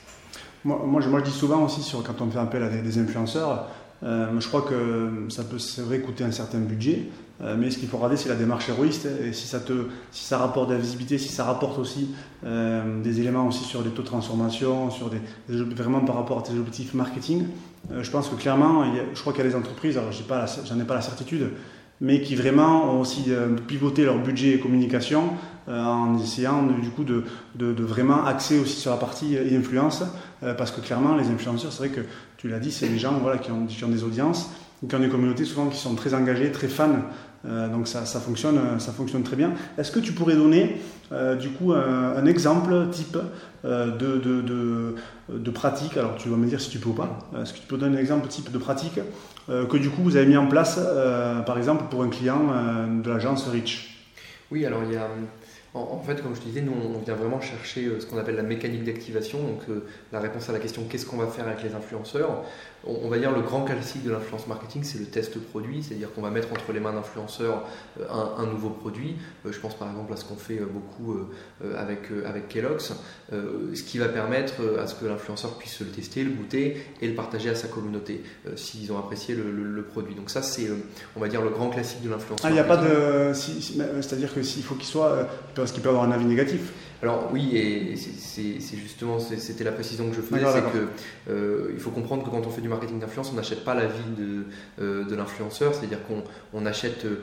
Moi, 0.67 0.99
je, 0.99 1.23
dis 1.23 1.31
souvent 1.31 1.63
aussi, 1.63 1.81
sur, 1.81 2.03
quand 2.03 2.19
on 2.19 2.29
fait 2.29 2.39
appel 2.39 2.61
à 2.61 2.67
des, 2.67 2.99
influenceurs, 2.99 3.67
euh, 4.03 4.27
je 4.37 4.47
crois 4.49 4.63
que 4.63 5.25
ça 5.29 5.45
peut, 5.45 5.59
c'est 5.59 5.81
vrai, 5.81 5.99
coûter 5.99 6.25
un 6.25 6.31
certain 6.31 6.57
budget, 6.57 7.03
euh, 7.41 7.55
mais 7.57 7.71
ce 7.71 7.77
qu'il 7.77 7.87
faut 7.87 7.95
regarder, 7.95 8.17
c'est 8.17 8.27
la 8.27 8.35
démarche 8.35 8.67
héroïste, 8.67 9.07
et 9.25 9.31
si 9.31 9.47
ça, 9.47 9.61
te, 9.61 9.87
si 10.11 10.25
ça 10.25 10.37
rapporte 10.37 10.67
de 10.67 10.73
la 10.73 10.79
visibilité, 10.81 11.19
si 11.19 11.29
ça 11.29 11.45
rapporte 11.45 11.79
aussi 11.79 12.09
euh, 12.45 13.01
des 13.01 13.21
éléments 13.21 13.47
aussi 13.47 13.63
sur 13.63 13.81
les 13.81 13.91
taux 13.91 14.01
de 14.01 14.07
transformation, 14.07 14.91
sur 14.91 15.09
des, 15.09 15.21
vraiment 15.47 16.01
par 16.01 16.15
rapport 16.15 16.39
à 16.39 16.41
tes 16.41 16.51
objectifs 16.51 16.93
marketing, 16.93 17.45
je 18.01 18.11
pense 18.11 18.27
que 18.27 18.35
clairement, 18.35 18.83
je 19.13 19.21
crois 19.21 19.31
qu'il 19.31 19.45
y 19.45 19.47
a 19.47 19.49
des 19.49 19.55
entreprises, 19.55 19.97
alors 19.97 20.11
j'en 20.11 20.79
ai 20.79 20.83
pas 20.83 20.95
la 20.95 21.01
certitude, 21.01 21.51
mais 22.01 22.21
qui 22.21 22.35
vraiment 22.35 22.93
ont 22.93 22.99
aussi 22.99 23.31
pivoté 23.67 24.03
leur 24.03 24.19
budget 24.19 24.55
et 24.55 24.59
communication 24.59 25.29
en 25.67 26.17
essayant 26.17 26.63
du 26.63 26.89
coup 26.89 27.03
de, 27.03 27.23
de, 27.55 27.73
de, 27.73 27.83
vraiment 27.83 28.25
axer 28.25 28.59
aussi 28.59 28.79
sur 28.79 28.91
la 28.91 28.97
partie 28.97 29.37
influence 29.37 30.03
euh, 30.43 30.53
parce 30.53 30.71
que 30.71 30.81
clairement, 30.81 31.15
les 31.15 31.27
influenceurs, 31.27 31.71
c'est 31.71 31.79
vrai 31.79 31.89
que 31.89 32.01
tu 32.37 32.47
l'as 32.47 32.59
dit, 32.59 32.71
c'est 32.71 32.87
des 32.87 32.99
gens 32.99 33.13
voilà, 33.19 33.37
qui, 33.37 33.51
ont, 33.51 33.65
qui, 33.65 33.83
ont, 33.83 33.89
des 33.89 34.03
audiences, 34.03 34.51
qui 34.87 34.95
ont 34.95 34.99
des 34.99 35.09
communautés 35.09 35.45
souvent 35.45 35.67
qui 35.67 35.77
sont 35.77 35.95
très 35.95 36.13
engagées, 36.13 36.51
très 36.51 36.67
fans. 36.67 37.01
Euh, 37.45 37.69
donc 37.69 37.87
ça, 37.87 38.05
ça, 38.05 38.19
fonctionne, 38.19 38.59
ça 38.79 38.91
fonctionne 38.91 39.23
très 39.23 39.35
bien. 39.35 39.53
Est-ce 39.77 39.91
que 39.91 39.99
tu 39.99 40.11
pourrais 40.11 40.35
donner 40.35 40.77
euh, 41.11 41.35
du 41.35 41.49
coup 41.49 41.73
un, 41.73 42.25
exemple 42.25 42.89
type 42.91 43.17
de, 43.63 43.97
de, 43.97 44.41
de, 44.41 44.95
de, 45.29 45.51
pratique? 45.51 45.97
Alors 45.97 46.15
tu 46.17 46.29
vas 46.29 46.37
me 46.37 46.45
dire 46.45 46.61
si 46.61 46.69
tu 46.69 46.79
peux 46.79 46.89
ou 46.89 46.93
pas. 46.93 47.29
Est-ce 47.41 47.53
que 47.53 47.59
tu 47.59 47.67
peux 47.67 47.77
donner 47.77 47.97
un 47.97 48.01
exemple 48.01 48.27
type 48.27 48.51
de 48.51 48.57
pratique 48.57 48.99
que 49.47 49.77
du 49.77 49.89
coup 49.89 50.03
vous 50.03 50.17
avez 50.17 50.25
mis 50.25 50.37
en 50.37 50.47
place 50.47 50.79
par 51.45 51.57
exemple 51.57 51.85
pour 51.89 52.03
un 52.03 52.09
client 52.09 52.41
de 53.01 53.09
l'agence 53.09 53.47
Rich 53.47 54.09
Oui, 54.51 54.65
alors 54.65 54.81
il 54.83 54.93
y 54.93 54.97
a 54.97 55.07
en, 55.77 56.01
fait, 56.01 56.21
comme 56.21 56.35
je 56.35 56.41
te 56.41 56.45
disais, 56.45 56.61
nous, 56.61 56.73
on 56.73 56.99
vient 56.99 57.15
vraiment 57.15 57.41
chercher 57.41 57.85
euh, 57.85 57.99
ce 57.99 58.05
qu'on 58.05 58.17
appelle 58.17 58.35
la 58.35 58.43
mécanique 58.43 58.83
d'activation, 58.83 59.39
donc 59.39 59.61
euh, 59.69 59.85
la 60.11 60.19
réponse 60.19 60.49
à 60.49 60.53
la 60.53 60.59
question 60.59 60.83
qu'est-ce 60.89 61.05
qu'on 61.05 61.17
va 61.17 61.27
faire 61.27 61.47
avec 61.47 61.63
les 61.63 61.73
influenceurs? 61.75 62.43
On, 62.83 63.09
va 63.09 63.17
dire 63.17 63.31
le 63.31 63.41
grand 63.41 63.63
classique 63.63 64.03
de 64.03 64.11
l'influence 64.11 64.47
marketing, 64.47 64.83
c'est 64.83 64.99
le 64.99 65.05
test 65.05 65.37
produit, 65.39 65.83
c'est-à-dire 65.83 66.13
qu'on 66.13 66.21
va 66.21 66.29
mettre 66.29 66.51
entre 66.51 66.71
les 66.71 66.79
mains 66.79 66.93
d'influenceurs 66.93 67.65
euh, 67.99 68.05
un, 68.09 68.45
nouveau 68.45 68.69
produit. 68.69 69.15
Je 69.45 69.59
pense 69.59 69.75
par 69.75 69.89
exemple 69.89 70.13
à 70.13 70.15
ce 70.15 70.25
qu'on 70.25 70.35
fait 70.35 70.59
beaucoup 70.59 71.17
avec, 71.75 72.09
avec 72.25 72.47
Kellogg's, 72.47 72.93
ce 73.31 73.83
qui 73.83 73.97
va 73.97 74.07
permettre 74.07 74.53
à 74.79 74.87
ce 74.87 74.95
que 74.95 75.05
l'influenceur 75.05 75.57
puisse 75.57 75.79
le 75.81 75.87
tester, 75.87 76.23
le 76.23 76.31
goûter 76.31 76.77
et 77.01 77.07
le 77.07 77.15
partager 77.15 77.49
à 77.49 77.55
sa 77.55 77.67
communauté 77.67 78.23
s'ils 78.55 78.91
ont 78.91 78.97
apprécié 78.99 79.35
le, 79.35 79.81
produit. 79.81 80.15
Donc 80.15 80.29
ça, 80.29 80.41
c'est, 80.41 80.69
on 81.15 81.19
va 81.19 81.27
dire, 81.27 81.41
le 81.41 81.49
grand 81.49 81.69
classique 81.69 82.03
de 82.03 82.09
l'influence. 82.09 82.39
Ah, 82.43 82.49
il 82.49 82.53
n'y 82.53 82.59
a 82.59 82.63
pas 82.63 82.77
de, 82.77 83.33
c'est-à-dire 83.33 84.33
que 84.33 84.43
s'il 84.43 84.63
faut 84.63 84.75
qu'il 84.75 84.87
soit, 84.87 85.27
parce 85.67 85.73
qu'il 85.73 85.83
peut 85.83 85.89
avoir 85.89 86.05
un 86.05 86.11
avis 86.13 86.23
négatif. 86.23 86.71
Alors 87.03 87.29
oui, 87.33 87.57
et 87.57 87.97
c'est 87.97 88.77
justement, 88.77 89.19
c'était 89.19 89.65
la 89.65 89.73
précision 89.73 90.09
que 90.09 90.15
je 90.15 90.21
faisais, 90.21 90.45
c'est 90.45 90.71
qu'il 90.71 90.87
euh, 91.29 91.77
faut 91.77 91.91
comprendre 91.91 92.23
que 92.23 92.29
quand 92.29 92.47
on 92.47 92.49
fait 92.49 92.61
du 92.61 92.69
marketing 92.69 92.99
d'influence, 92.99 93.31
on 93.33 93.35
n'achète 93.35 93.65
pas 93.65 93.75
la 93.75 93.85
vie 93.85 94.15
de, 94.17 94.45
euh, 94.81 95.03
de 95.03 95.13
l'influenceur, 95.13 95.75
c'est-à-dire 95.75 95.99
qu'on 96.07 96.65
achète 96.65 97.03
euh, 97.03 97.17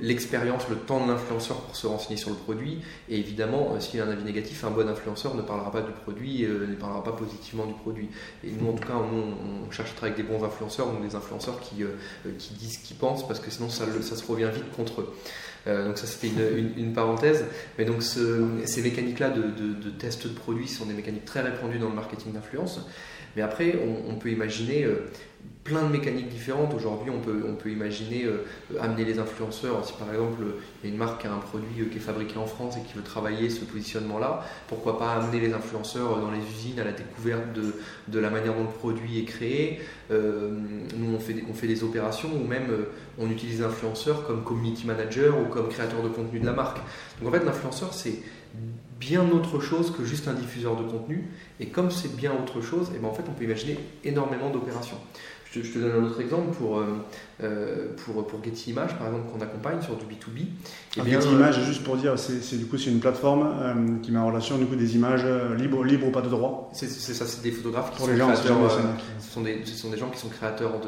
l'expérience, 0.00 0.68
le 0.68 0.76
temps 0.76 1.04
de 1.04 1.10
l'influenceur 1.10 1.60
pour 1.62 1.76
se 1.76 1.86
renseigner 1.86 2.16
sur 2.16 2.30
le 2.30 2.36
produit. 2.36 2.78
Et 3.08 3.18
évidemment, 3.18 3.78
s'il 3.80 3.98
y 3.98 4.02
a 4.02 4.06
un 4.06 4.10
avis 4.10 4.24
négatif, 4.24 4.64
un 4.64 4.70
bon 4.70 4.88
influenceur 4.88 5.34
ne 5.34 5.42
parlera 5.42 5.70
pas 5.70 5.80
du 5.80 5.92
produit, 5.92 6.46
ne 6.46 6.74
parlera 6.74 7.02
pas 7.02 7.12
positivement 7.12 7.66
du 7.66 7.74
produit. 7.74 8.08
Et 8.44 8.50
nous, 8.50 8.70
en 8.70 8.74
tout 8.74 8.86
cas, 8.86 8.94
on, 8.94 9.70
cherche 9.70 9.90
à 9.92 9.94
travailler 9.94 10.14
avec 10.14 10.26
des 10.26 10.32
bons 10.32 10.44
influenceurs, 10.44 10.86
donc 10.86 11.02
des 11.02 11.14
influenceurs 11.14 11.58
qui, 11.60 11.84
qui 12.38 12.54
disent 12.54 12.78
ce 12.78 12.86
qu'ils 12.86 12.96
pensent, 12.96 13.26
parce 13.26 13.40
que 13.40 13.50
sinon, 13.50 13.70
ça, 13.70 13.84
ça 14.02 14.16
se 14.16 14.26
revient 14.30 14.50
vite 14.52 14.70
contre 14.76 15.00
eux. 15.00 15.14
donc 15.66 15.96
ça 15.96 16.06
c'était 16.06 16.28
une, 16.76 16.92
parenthèse. 16.92 17.44
Mais 17.78 17.84
donc 17.86 18.02
ces 18.02 18.82
mécaniques-là 18.82 19.30
de, 19.30 19.42
de, 19.42 19.90
test 19.90 20.26
de 20.26 20.34
produits 20.34 20.68
sont 20.68 20.84
des 20.84 20.94
mécaniques 20.94 21.24
très 21.24 21.40
répandues 21.40 21.78
dans 21.78 21.88
le 21.88 21.94
marketing 21.94 22.32
d'influence. 22.32 22.80
Mais 23.36 23.42
après, 23.42 23.78
on, 24.08 24.14
peut 24.16 24.30
imaginer 24.30 24.86
plein 25.64 25.84
de 25.84 25.92
mécaniques 25.92 26.28
différentes. 26.28 26.74
Aujourd'hui, 26.74 27.10
on 27.10 27.20
peut, 27.20 27.44
on 27.48 27.54
peut 27.54 27.70
imaginer 27.70 28.24
euh, 28.24 28.44
amener 28.80 29.04
les 29.04 29.18
influenceurs. 29.18 29.84
Si 29.84 29.92
par 29.92 30.08
exemple, 30.10 30.42
il 30.82 30.88
y 30.88 30.90
a 30.90 30.92
une 30.92 30.98
marque 30.98 31.20
qui 31.20 31.28
a 31.28 31.32
un 31.32 31.38
produit 31.38 31.82
euh, 31.82 31.84
qui 31.84 31.98
est 31.98 32.00
fabriqué 32.00 32.36
en 32.36 32.46
France 32.46 32.76
et 32.76 32.80
qui 32.80 32.94
veut 32.94 33.02
travailler 33.02 33.48
ce 33.48 33.64
positionnement-là, 33.64 34.44
pourquoi 34.66 34.98
pas 34.98 35.12
amener 35.12 35.38
les 35.38 35.52
influenceurs 35.52 36.18
dans 36.18 36.32
les 36.32 36.40
usines 36.40 36.80
à 36.80 36.84
la 36.84 36.92
découverte 36.92 37.52
de, 37.52 37.74
de 38.08 38.18
la 38.18 38.30
manière 38.30 38.54
dont 38.54 38.64
le 38.64 38.70
produit 38.70 39.20
est 39.20 39.24
créé. 39.24 39.80
Euh, 40.10 40.50
nous, 40.96 41.14
on 41.14 41.20
fait, 41.20 41.34
des, 41.34 41.44
on 41.48 41.54
fait 41.54 41.68
des 41.68 41.84
opérations 41.84 42.30
où 42.34 42.44
même 42.44 42.66
on 43.18 43.30
utilise 43.30 43.60
l'influenceur 43.60 44.26
comme 44.26 44.42
community 44.42 44.86
manager 44.86 45.38
ou 45.38 45.44
comme 45.44 45.68
créateur 45.68 46.02
de 46.02 46.08
contenu 46.08 46.40
de 46.40 46.46
la 46.46 46.52
marque. 46.52 46.78
Donc 47.20 47.32
en 47.32 47.38
fait, 47.38 47.44
l'influenceur, 47.44 47.94
c'est 47.94 48.18
bien 49.02 49.28
autre 49.32 49.58
chose 49.60 49.90
que 49.90 50.04
juste 50.04 50.28
un 50.28 50.34
diffuseur 50.34 50.76
de 50.76 50.84
contenu. 50.84 51.24
Et 51.58 51.66
comme 51.66 51.90
c'est 51.90 52.14
bien 52.14 52.32
autre 52.32 52.60
chose, 52.60 52.90
et 52.90 52.96
eh 52.96 52.98
ben 53.00 53.08
en 53.08 53.12
fait, 53.12 53.24
on 53.28 53.32
peut 53.32 53.44
imaginer 53.44 53.76
énormément 54.04 54.50
d'opérations. 54.50 54.98
Je, 55.50 55.60
te 55.60 55.78
donne 55.78 56.02
un 56.02 56.04
autre 56.06 56.20
exemple 56.20 56.56
pour, 56.56 56.78
euh, 56.78 57.04
euh, 57.42 57.88
pour, 58.04 58.26
pour 58.26 58.44
Getty 58.44 58.70
Images, 58.70 58.96
par 58.98 59.08
exemple, 59.08 59.30
qu'on 59.32 59.40
accompagne 59.40 59.80
sur 59.82 59.96
du 59.96 60.04
B2B. 60.04 60.42
Et 60.42 61.00
eh 61.04 61.10
Getty 61.10 61.28
Images, 61.28 61.64
juste 61.64 61.82
pour 61.82 61.96
dire, 61.96 62.18
c'est 62.18 62.56
du 62.56 62.66
coup 62.66 62.78
c'est 62.78 62.90
une 62.90 63.00
plateforme 63.00 63.48
euh, 63.60 63.98
qui 64.02 64.12
met 64.12 64.18
en 64.18 64.26
relation 64.26 64.58
du 64.58 64.66
coup, 64.66 64.76
des 64.76 64.94
images 64.94 65.24
libres, 65.58 65.82
libres 65.84 66.08
ou 66.08 66.10
pas 66.10 66.22
de 66.22 66.28
droit. 66.28 66.70
C'est 66.72 66.88
ça, 66.88 67.26
c'est 67.26 67.42
des 67.42 67.50
photographes 67.50 67.90
qui 67.90 67.96
pour 67.96 68.06
sont 68.06 68.12
les 68.12 68.18
gens, 68.18 68.32
créateurs. 68.32 68.80
ce, 69.18 69.30
sont 69.30 69.40
des, 69.40 69.64
ce 69.64 69.74
sont 69.74 69.90
des 69.90 69.98
gens 69.98 70.10
qui 70.10 70.18
sont 70.18 70.28
créateurs 70.28 70.80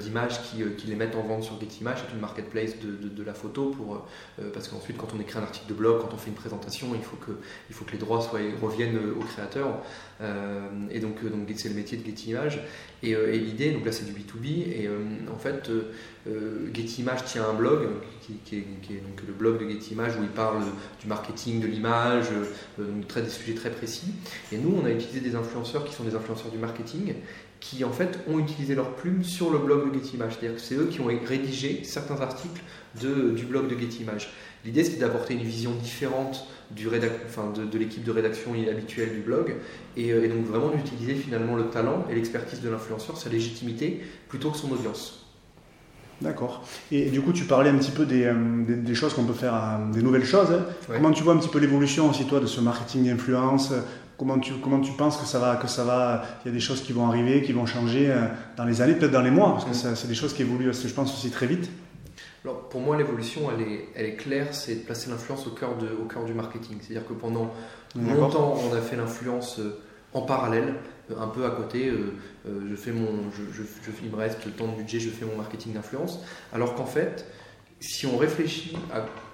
d'images 0.00 0.42
qui, 0.42 0.62
qui, 0.76 0.86
les 0.86 0.96
mettent 0.96 1.16
en 1.16 1.22
vente 1.22 1.42
sur 1.42 1.60
Getty 1.60 1.80
Images. 1.80 1.98
C'est 2.06 2.14
une 2.14 2.20
marketplace 2.20 2.76
de, 2.80 3.08
de, 3.08 3.22
la 3.24 3.34
photo 3.34 3.70
pour, 3.70 4.06
parce 4.54 4.68
qu'ensuite, 4.68 4.96
quand 4.96 5.08
on 5.14 5.20
écrit 5.20 5.38
un 5.38 5.42
article 5.42 5.68
de 5.68 5.74
blog, 5.74 6.00
quand 6.00 6.14
on 6.14 6.18
fait 6.18 6.30
une 6.30 6.36
présentation, 6.36 6.88
il 6.94 7.02
faut 7.02 7.16
que, 7.16 7.32
il 7.68 7.74
faut 7.74 7.84
que 7.84 7.92
les 7.92 7.98
droits 7.98 8.20
soient, 8.20 8.40
reviennent 8.60 8.98
aux 9.18 9.24
créateurs. 9.24 9.82
et 10.90 11.00
donc, 11.00 11.24
donc 11.24 11.48
c'est 11.56 11.68
le 11.68 11.74
métier 11.74 11.98
de 11.98 12.04
Getty 12.04 12.30
Images. 12.30 12.60
Et, 13.02 13.10
et 13.10 13.38
l'idée, 13.38 13.72
donc 13.72 13.84
là 13.84 13.92
c'est 13.92 14.04
du 14.04 14.12
B2B, 14.12 14.62
et 14.68 14.86
euh, 14.86 14.98
en 15.32 15.38
fait 15.42 15.68
euh, 15.68 15.92
euh, 16.28 16.70
Getty 16.72 17.02
Images 17.02 17.24
tient 17.24 17.48
un 17.48 17.54
blog, 17.54 17.88
qui, 18.44 18.56
est, 18.56 18.60
donc 18.60 19.22
le 19.26 19.32
blog 19.32 19.62
de 19.62 19.68
Getty 19.68 19.92
Images 19.92 20.16
où 20.18 20.22
il 20.22 20.28
parle 20.28 20.62
du 21.00 21.06
marketing 21.06 21.60
de 21.60 21.66
l'image, 21.66 22.26
très, 23.08 23.22
des 23.22 23.30
sujets 23.30 23.54
très 23.54 23.70
précis. 23.70 24.12
Et 24.52 24.58
nous 24.58 24.74
on 24.80 24.86
a 24.86 24.90
utilisé 24.90 25.20
des 25.20 25.34
influenceurs 25.34 25.84
qui 25.84 25.92
sont 25.92 26.04
des 26.04 26.14
influenceurs 26.14 26.50
du 26.50 26.58
marketing, 26.58 27.14
qui 27.60 27.84
en 27.84 27.92
fait 27.92 28.20
ont 28.28 28.38
utilisé 28.38 28.74
leur 28.74 28.94
plume 28.94 29.22
sur 29.24 29.50
le 29.50 29.58
blog 29.58 29.88
de 29.88 29.94
Getty 29.94 30.16
Images. 30.16 30.36
C'est-à-dire 30.38 30.56
que 30.56 30.62
c'est 30.62 30.76
eux 30.76 30.86
qui 30.86 31.00
ont 31.00 31.06
rédigé 31.06 31.82
certains 31.84 32.20
articles 32.20 32.62
du 32.94 33.44
blog 33.44 33.68
de 33.68 33.78
Getty 33.78 34.02
Images. 34.02 34.32
L'idée, 34.64 34.84
c'est 34.84 34.98
d'apporter 34.98 35.34
une 35.34 35.42
vision 35.42 35.72
différente 35.72 36.46
de, 36.70 37.78
l'équipe 37.78 38.04
de 38.04 38.10
rédaction 38.10 38.52
habituelle 38.52 39.12
du 39.12 39.20
blog, 39.20 39.56
euh, 39.98 40.24
et, 40.24 40.28
donc 40.28 40.46
vraiment 40.46 40.70
d'utiliser 40.70 41.14
finalement 41.14 41.56
le 41.56 41.68
talent 41.68 42.06
et 42.10 42.14
l'expertise 42.14 42.60
de 42.60 42.68
l'influenceur, 42.68 43.16
sa 43.16 43.28
légitimité, 43.28 44.00
plutôt 44.28 44.50
que 44.50 44.56
son 44.56 44.70
audience. 44.72 45.26
D'accord. 46.22 46.64
Et, 46.90 47.10
du 47.10 47.20
coup, 47.20 47.32
tu 47.32 47.44
parlais 47.44 47.70
un 47.70 47.76
petit 47.76 47.90
peu 47.90 48.06
des, 48.06 48.24
euh, 48.24 48.94
choses 48.94 49.14
qu'on 49.14 49.24
peut 49.24 49.32
faire, 49.32 49.54
euh, 49.54 49.92
des 49.92 50.02
nouvelles 50.02 50.24
choses. 50.24 50.50
Hein. 50.50 50.64
Comment 50.86 51.10
tu 51.10 51.22
vois 51.22 51.34
un 51.34 51.38
petit 51.38 51.48
peu 51.48 51.58
l'évolution 51.58 52.08
aussi, 52.08 52.26
toi, 52.26 52.40
de 52.40 52.46
ce 52.46 52.60
marketing 52.60 53.04
d'influence 53.04 53.72
Comment 54.18 54.38
tu, 54.38 54.52
comment 54.62 54.80
tu 54.80 54.92
penses 54.92 55.16
que 55.16 55.26
ça 55.26 55.38
va, 55.38 55.56
que 55.56 55.66
ça 55.66 55.84
va 55.84 56.22
Il 56.44 56.48
y 56.48 56.50
a 56.50 56.54
des 56.54 56.60
choses 56.60 56.82
qui 56.82 56.92
vont 56.92 57.08
arriver, 57.08 57.42
qui 57.42 57.52
vont 57.52 57.66
changer 57.66 58.14
dans 58.56 58.64
les 58.64 58.80
années, 58.80 58.94
peut-être 58.94 59.10
dans 59.10 59.22
les 59.22 59.32
mois, 59.32 59.52
parce 59.52 59.64
que 59.64 59.94
c'est 59.96 60.06
des 60.06 60.14
choses 60.14 60.32
qui 60.32 60.42
évoluent, 60.42 60.72
je 60.72 60.94
pense, 60.94 61.12
aussi 61.12 61.30
très 61.30 61.46
vite. 61.46 61.68
Alors, 62.44 62.68
pour 62.68 62.80
moi, 62.80 62.96
l'évolution, 62.96 63.42
elle 63.54 63.62
est, 63.62 63.88
elle 63.94 64.06
est 64.06 64.16
claire, 64.16 64.48
c'est 64.52 64.74
de 64.74 64.80
placer 64.80 65.10
l'influence 65.10 65.46
au, 65.46 65.50
cœur 65.50 65.76
de, 65.76 65.86
au 65.86 66.06
cœur 66.06 66.24
du 66.24 66.34
marketing. 66.34 66.76
C'est-à-dire 66.80 67.06
que 67.06 67.12
pendant 67.12 67.52
longtemps, 67.94 68.56
on 68.68 68.74
a 68.74 68.80
fait 68.80 68.96
l'influence 68.96 69.60
euh, 69.60 69.80
en 70.12 70.22
parallèle, 70.22 70.74
euh, 70.74 71.01
un 71.20 71.28
peu 71.28 71.44
à 71.44 71.50
côté. 71.50 71.88
Euh, 71.88 72.12
je 72.44 72.74
fais 72.74 72.92
mon, 72.92 73.30
je, 73.30 73.62
je, 73.62 74.10
me 74.10 74.16
reste 74.16 74.56
tant 74.56 74.68
de 74.68 74.76
budget, 74.76 75.00
je 75.00 75.10
fais 75.10 75.24
mon 75.24 75.36
marketing 75.36 75.74
d'influence. 75.74 76.20
Alors 76.52 76.74
qu'en 76.74 76.86
fait, 76.86 77.26
si 77.80 78.06
on 78.06 78.16
réfléchit 78.16 78.76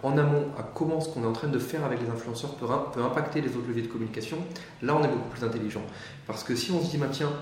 en 0.03 0.17
amont 0.17 0.47
à 0.59 0.63
comment 0.63 1.01
ce 1.01 1.09
qu'on 1.09 1.23
est 1.23 1.27
en 1.27 1.33
train 1.33 1.49
de 1.49 1.59
faire 1.59 1.85
avec 1.85 2.01
les 2.01 2.09
influenceurs 2.09 2.55
peut, 2.55 2.67
impacter 3.03 3.41
les 3.41 3.57
autres 3.57 3.69
leviers 3.69 3.83
de 3.83 3.89
communication, 3.89 4.39
là 4.83 4.97
on 4.97 5.05
est 5.05 5.09
beaucoup 5.09 5.29
plus 5.31 5.45
intelligent. 5.45 5.83
Parce 6.27 6.45
que 6.45 6.55
si 6.55 6.71
on 6.71 6.83
se 6.83 6.91
dit, 6.91 6.99
bah, 6.99 7.09
tiens, 7.11 7.33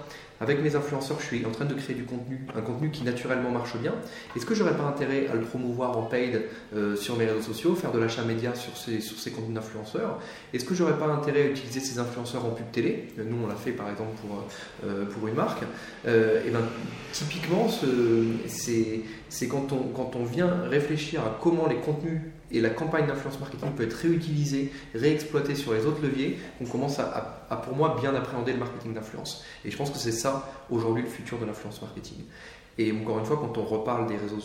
avec 0.41 0.63
mes 0.63 0.77
influenceurs, 0.77 1.19
je 1.21 1.27
suis 1.27 1.47
en 1.47 1.51
train 1.51 1.65
de 1.65 1.75
créer 1.75 1.97
du 1.97 2.05
contenu, 2.05 2.41
un 2.55 2.61
contenu 2.61 2.91
qui 2.91 3.05
naturellement 3.05 3.51
marche 3.51 3.77
bien. 3.79 3.95
Est-ce 4.37 4.45
que 4.45 4.55
j'aurais 4.55 4.77
pas 4.77 4.85
intérêt 4.85 5.29
à 5.29 5.35
le 5.35 5.41
promouvoir 5.41 5.97
en 5.97 6.03
paid 6.03 6.43
euh, 6.75 6.95
sur 6.95 7.17
mes 7.17 7.25
réseaux 7.25 7.41
sociaux, 7.41 7.75
faire 7.75 7.91
de 7.91 7.99
l'achat 7.99 8.23
média 8.23 8.55
sur 8.55 8.77
ces, 8.77 9.01
sur 9.01 9.19
ces 9.19 9.31
contenus 9.31 9.55
d'influenceurs? 9.55 10.19
Est-ce 10.53 10.67
que 10.67 10.75
j'aurais 10.75 10.99
pas 10.99 11.07
intérêt 11.07 11.45
à 11.45 11.47
utiliser 11.47 11.81
ces 11.81 11.99
influenceurs 11.99 12.45
en 12.45 12.51
pub 12.51 12.71
télé? 12.71 13.09
Nous, 13.17 13.37
on 13.43 13.47
l'a 13.47 13.55
fait 13.55 13.73
par 13.73 13.89
exemple 13.89 14.15
pour, 14.21 14.45
euh, 14.85 15.07
pour 15.07 15.27
une 15.27 15.35
marque. 15.35 15.63
Euh, 16.07 16.45
et 16.47 16.51
ben, 16.51 16.61
typiquement, 17.13 17.69
c'est 18.49 19.49
quand 19.49 19.73
on, 19.73 19.89
quand 19.89 20.17
on 20.17 20.25
vient 20.25 20.65
réfléchir 20.69 21.23
à 21.23 21.39
comment 21.41 21.67
les 21.67 21.77
contenus 21.77 22.21
et 22.51 22.61
la 22.61 22.71
campagne 22.71 23.07
d'influence 23.07 23.41
marketing 23.41 23.73
peut 23.73 23.85
être 23.85 23.95
réutilisée, 23.95 24.73
réexploitée 24.95 25.55
sur 25.55 25.75
les 25.75 25.85
autres 25.85 26.03
leviers, 26.03 26.39
on 26.61 26.65
commence 26.65 26.99
à, 26.99 27.63
pour 27.65 27.77
moi, 27.77 27.97
bien 28.01 28.15
appréhender 28.15 28.53
le 28.53 28.59
marketing 28.59 28.95
d'influence. 28.95 29.45
Et 29.65 29.71
je 29.71 29.77
pense 29.77 29.91
que 29.91 29.99
c'est 29.99 30.13
ça, 30.13 30.53
aujourd'hui, 30.71 31.03
le 31.03 31.09
futur 31.09 31.39
de 31.39 31.45
l'influence 31.45 31.83
marketing. 31.83 32.19
Et 32.79 32.93
encore 32.93 33.19
une 33.19 33.25
fois, 33.25 33.39
quand 33.39 33.57
on 33.57 33.65
reparle 33.65 34.07
des 34.07 34.17
réseaux 34.17 34.39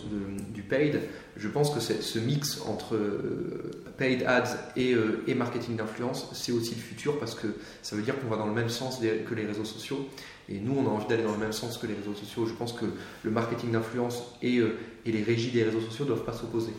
du 0.53 0.61
paid, 0.61 1.01
je 1.35 1.47
pense 1.49 1.69
que 1.69 1.81
ce 1.81 2.19
mix 2.19 2.61
entre 2.65 2.95
euh, 2.95 3.71
paid 3.97 4.23
ads 4.25 4.55
et, 4.77 4.93
euh, 4.93 5.21
et 5.27 5.33
marketing 5.33 5.75
d'influence, 5.75 6.29
c'est 6.31 6.53
aussi 6.53 6.73
le 6.75 6.79
futur 6.79 7.19
parce 7.19 7.35
que 7.35 7.47
ça 7.81 7.95
veut 7.97 8.01
dire 8.01 8.17
qu'on 8.17 8.29
va 8.29 8.37
dans 8.37 8.45
le 8.45 8.53
même 8.53 8.69
sens 8.69 9.01
que 9.01 9.35
les 9.35 9.45
réseaux 9.45 9.65
sociaux. 9.65 10.07
Et 10.47 10.59
nous, 10.59 10.73
on 10.77 10.85
a 10.87 10.89
envie 10.89 11.07
d'aller 11.07 11.23
dans 11.23 11.33
le 11.33 11.39
même 11.39 11.51
sens 11.51 11.77
que 11.77 11.87
les 11.87 11.93
réseaux 11.93 12.15
sociaux. 12.15 12.45
Je 12.45 12.53
pense 12.53 12.71
que 12.71 12.85
le 13.23 13.31
marketing 13.31 13.71
d'influence 13.71 14.23
et, 14.41 14.59
euh, 14.59 14.77
et 15.05 15.11
les 15.11 15.23
régies 15.23 15.51
des 15.51 15.63
réseaux 15.63 15.81
sociaux 15.81 16.05
ne 16.05 16.11
doivent 16.11 16.25
pas 16.25 16.33
s'opposer. 16.33 16.73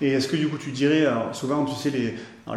Et 0.00 0.08
est-ce 0.12 0.28
que 0.28 0.36
du 0.36 0.48
coup 0.48 0.58
tu 0.58 0.70
dirais, 0.70 1.06
souvent 1.32 1.64
tu 1.64 1.74
sais, 1.74 1.90
les, 1.90 2.14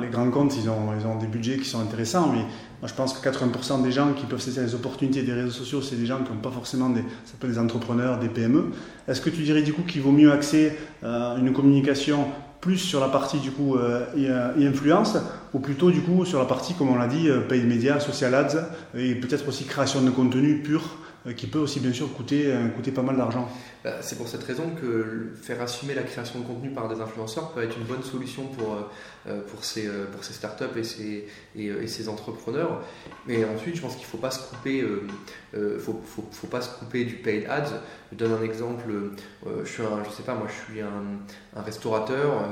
grands 0.09 0.29
comptes 0.31 0.55
ils 0.57 0.69
ont, 0.69 1.15
des 1.19 1.27
budgets 1.27 1.57
qui 1.57 1.65
sont 1.69 1.79
intéressants, 1.79 2.31
mais 2.31 2.39
moi 2.39 2.87
je 2.87 2.93
pense 2.93 3.13
que 3.13 3.29
80% 3.29 3.83
des 3.83 3.91
gens 3.91 4.13
qui 4.13 4.25
peuvent 4.25 4.41
saisir 4.41 4.63
les 4.63 4.73
opportunités 4.73 5.21
des 5.21 5.33
réseaux 5.33 5.51
sociaux, 5.51 5.81
c'est 5.81 5.95
des 5.95 6.05
gens 6.05 6.17
qui 6.23 6.31
n'ont 6.31 6.39
pas 6.39 6.51
forcément 6.51 6.89
des, 6.89 7.01
ça 7.25 7.33
peut 7.39 7.47
des 7.47 7.59
entrepreneurs, 7.59 8.19
des 8.19 8.29
PME. 8.29 8.71
Est-ce 9.07 9.21
que 9.21 9.29
tu 9.29 9.43
dirais 9.43 9.61
du 9.61 9.73
coup 9.73 9.83
qu'il 9.83 10.01
vaut 10.01 10.11
mieux 10.11 10.31
axer 10.31 10.73
euh, 11.03 11.37
une 11.37 11.53
communication 11.53 12.27
plus 12.65 12.79
sur 12.79 12.99
la 12.99 13.09
partie 13.09 13.37
du 13.37 13.51
coup 13.51 13.75
euh, 13.75 14.57
influence 14.59 15.17
ou 15.53 15.59
plutôt 15.59 15.91
du 15.91 16.01
coup 16.01 16.25
sur 16.25 16.39
la 16.39 16.45
partie 16.45 16.73
comme 16.73 16.89
on 16.89 16.95
l'a 16.95 17.05
dit 17.05 17.29
euh, 17.29 17.41
paid 17.41 17.63
media, 17.67 17.99
social 17.99 18.33
ads 18.33 18.71
et 18.97 19.13
peut-être 19.13 19.47
aussi 19.47 19.65
création 19.65 20.01
de 20.01 20.09
contenu 20.09 20.63
pur 20.63 20.81
euh, 20.81 21.14
qui 21.33 21.47
peut 21.47 21.59
aussi 21.59 21.79
bien 21.79 21.93
sûr 21.93 22.13
coûter, 22.13 22.53
coûter 22.75 22.91
pas 22.91 23.01
mal 23.01 23.17
d'argent. 23.17 23.49
Bah, 23.85 23.97
c'est 24.01 24.17
pour 24.17 24.27
cette 24.27 24.43
raison 24.43 24.71
que 24.81 25.29
faire 25.39 25.61
assumer 25.61 25.93
la 25.93 26.01
création 26.01 26.39
de 26.39 26.43
contenu 26.43 26.71
par 26.71 26.87
des 26.87 26.99
influenceurs 26.99 27.51
peut 27.51 27.61
être 27.61 27.77
une 27.77 27.83
bonne 27.83 28.01
solution 28.01 28.47
pour, 28.47 28.73
euh, 28.73 28.81
euh, 29.27 29.41
pour, 29.41 29.63
ces, 29.63 29.85
euh, 29.85 30.05
pour 30.11 30.23
ces 30.23 30.33
startups 30.33 30.75
et 30.75 30.83
ces, 30.83 31.27
et, 31.55 31.87
ces 31.87 32.09
entrepreneurs. 32.09 32.81
Mais 33.27 33.45
ensuite, 33.45 33.75
je 33.75 33.81
pense 33.81 33.93
qu'il 33.93 34.05
ne 34.05 34.09
faut 34.09 34.17
pas 34.17 34.31
se 34.31 34.39
couper, 34.49 34.83
faut, 35.77 36.47
pas 36.49 36.61
se 36.61 36.79
couper 36.79 37.05
du 37.05 37.17
paid 37.17 37.45
ads. 37.47 37.79
Je 38.11 38.17
donne 38.17 38.33
un 38.33 38.43
exemple. 38.43 38.91
je 39.45 39.69
suis 39.69 39.83
un, 39.83 40.03
je 40.03 40.09
sais 40.09 40.23
pas, 40.23 40.33
moi, 40.33 40.47
je 40.47 40.73
suis 40.73 40.81
un, 40.81 41.61
restaurateur 41.61 42.43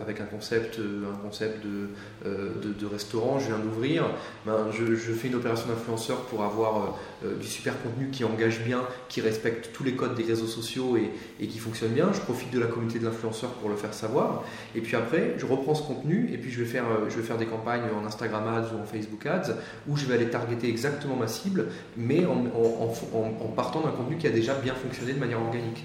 avec 0.00 0.20
un 0.20 0.24
concept, 0.24 0.78
un 0.78 1.16
concept 1.22 1.62
de, 1.64 1.90
de, 2.24 2.86
restaurant. 2.86 3.38
Je 3.38 3.48
viens 3.48 3.58
d'ouvrir. 3.58 4.10
Ben, 4.46 4.68
je, 4.72 4.94
fais 4.94 5.28
une 5.28 5.34
opération 5.34 5.68
d'influenceur 5.68 6.22
pour 6.22 6.42
avoir 6.42 6.98
du 7.22 7.46
super 7.46 7.74
contenu 7.82 8.09
qui 8.10 8.24
engage 8.24 8.60
bien, 8.60 8.82
qui 9.08 9.20
respecte 9.20 9.70
tous 9.72 9.84
les 9.84 9.92
codes 9.92 10.14
des 10.14 10.24
réseaux 10.24 10.46
sociaux 10.46 10.96
et, 10.96 11.46
qui 11.46 11.58
fonctionne 11.58 11.90
bien. 11.90 12.10
Je 12.12 12.20
profite 12.20 12.52
de 12.52 12.60
la 12.60 12.66
communauté 12.66 12.98
de 12.98 13.04
l'influenceur 13.04 13.50
pour 13.50 13.68
le 13.68 13.76
faire 13.76 13.94
savoir. 13.94 14.44
Et 14.74 14.80
puis 14.80 14.96
après, 14.96 15.34
je 15.38 15.46
reprends 15.46 15.74
ce 15.74 15.82
contenu 15.82 16.30
et 16.32 16.38
puis 16.38 16.50
je 16.50 16.60
vais 16.60 16.66
faire, 16.66 16.84
euh, 16.84 17.08
je 17.08 17.16
vais 17.16 17.22
faire 17.22 17.38
des 17.38 17.46
campagnes 17.46 17.82
en 17.98 18.06
Instagram 18.06 18.46
Ads 18.46 18.74
ou 18.74 18.82
en 18.82 18.84
Facebook 18.84 19.24
Ads 19.26 19.54
où 19.88 19.96
je 19.96 20.06
vais 20.06 20.14
aller 20.14 20.28
targeter 20.28 20.68
exactement 20.68 21.16
ma 21.16 21.28
cible, 21.28 21.66
mais 21.96 22.24
en, 22.26 23.48
partant 23.56 23.80
d'un 23.80 23.90
contenu 23.90 24.16
qui 24.16 24.26
a 24.26 24.30
déjà 24.30 24.54
bien 24.54 24.74
fonctionné 24.74 25.12
de 25.12 25.18
manière 25.18 25.40
organique. 25.40 25.84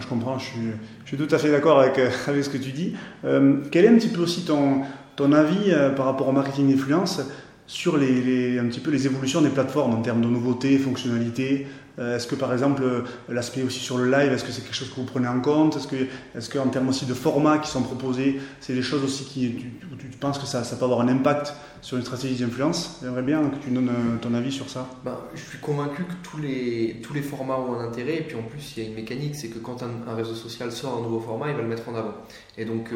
je 0.00 0.06
comprends, 0.06 0.38
je 0.38 0.46
suis, 1.04 1.16
tout 1.16 1.28
à 1.34 1.38
fait 1.38 1.50
d'accord 1.50 1.80
avec, 1.80 1.98
euh, 1.98 2.10
avec 2.26 2.44
ce 2.44 2.50
que 2.50 2.58
tu 2.58 2.72
dis. 2.72 2.94
Euh, 3.24 3.58
quel 3.70 3.84
est 3.84 3.88
un 3.88 3.96
petit 3.96 4.08
peu 4.08 4.22
aussi 4.22 4.44
ton, 4.44 4.82
ton 5.16 5.32
avis 5.32 5.72
par 5.96 6.06
rapport 6.06 6.28
au 6.28 6.32
marketing 6.32 6.74
d'influence 6.74 7.20
sur 7.68 7.98
les, 7.98 8.58
un 8.58 8.64
petit 8.66 8.80
peu 8.80 8.90
les 8.90 9.06
évolutions 9.06 9.40
des 9.40 9.50
plateformes 9.50 9.94
en 9.94 10.02
termes 10.02 10.22
de 10.22 10.26
nouveautés, 10.26 10.78
fonctionnalités 10.78 11.66
Est-ce 11.98 12.26
que 12.26 12.34
par 12.34 12.52
exemple 12.52 12.82
l'aspect 13.28 13.62
aussi 13.62 13.80
sur 13.80 13.98
le 13.98 14.10
live, 14.10 14.32
est-ce 14.32 14.44
que 14.44 14.52
c'est 14.52 14.62
quelque 14.62 14.74
chose 14.74 14.88
que 14.88 14.96
vous 14.96 15.04
prenez 15.04 15.28
en 15.28 15.40
compte? 15.40 15.76
Est-ce 15.76 15.86
que, 15.86 15.96
est-ce 16.34 16.48
qu'en 16.48 16.68
termes 16.68 16.88
aussi 16.88 17.06
de 17.06 17.14
formats 17.14 17.58
qui 17.58 17.70
sont 17.70 17.82
proposés, 17.82 18.40
c'est 18.60 18.74
des 18.74 18.82
choses 18.82 19.04
aussi 19.04 19.24
qui 19.24 19.66
tu, 19.98 20.06
penses 20.18 20.38
que 20.38 20.46
ça, 20.46 20.62
peut 20.62 20.84
avoir 20.84 21.00
un 21.00 21.08
impact 21.08 21.52
sur 21.82 21.96
une 21.96 22.04
stratégie 22.04 22.42
d'influence? 22.42 23.00
J'aimerais 23.02 23.22
bien 23.22 23.42
que 23.50 23.56
tu 23.56 23.70
donnes 23.70 23.90
ton 24.22 24.32
avis 24.34 24.52
sur 24.52 24.70
ça. 24.70 24.86
Ben, 25.04 25.18
je 25.34 25.40
suis 25.42 25.58
convaincu 25.58 26.04
que 26.04 26.14
tous 26.22 26.38
les, 26.38 27.00
tous 27.02 27.12
les 27.12 27.22
formats 27.22 27.58
ont 27.58 27.74
un 27.74 27.88
intérêt 27.88 28.18
et 28.18 28.22
puis 28.22 28.36
en 28.36 28.42
plus 28.42 28.76
il 28.76 28.82
y 28.82 28.86
a 28.86 28.88
une 28.88 28.94
mécanique, 28.94 29.34
c'est 29.34 29.48
que 29.48 29.58
quand 29.58 29.82
un, 29.82 30.14
réseau 30.14 30.34
social 30.34 30.72
sort 30.72 30.98
un 30.98 31.02
nouveau 31.02 31.20
format, 31.20 31.50
il 31.50 31.56
va 31.56 31.62
le 31.62 31.68
mettre 31.68 31.88
en 31.88 31.94
avant. 31.94 32.14
Et 32.58 32.64
donc 32.64 32.90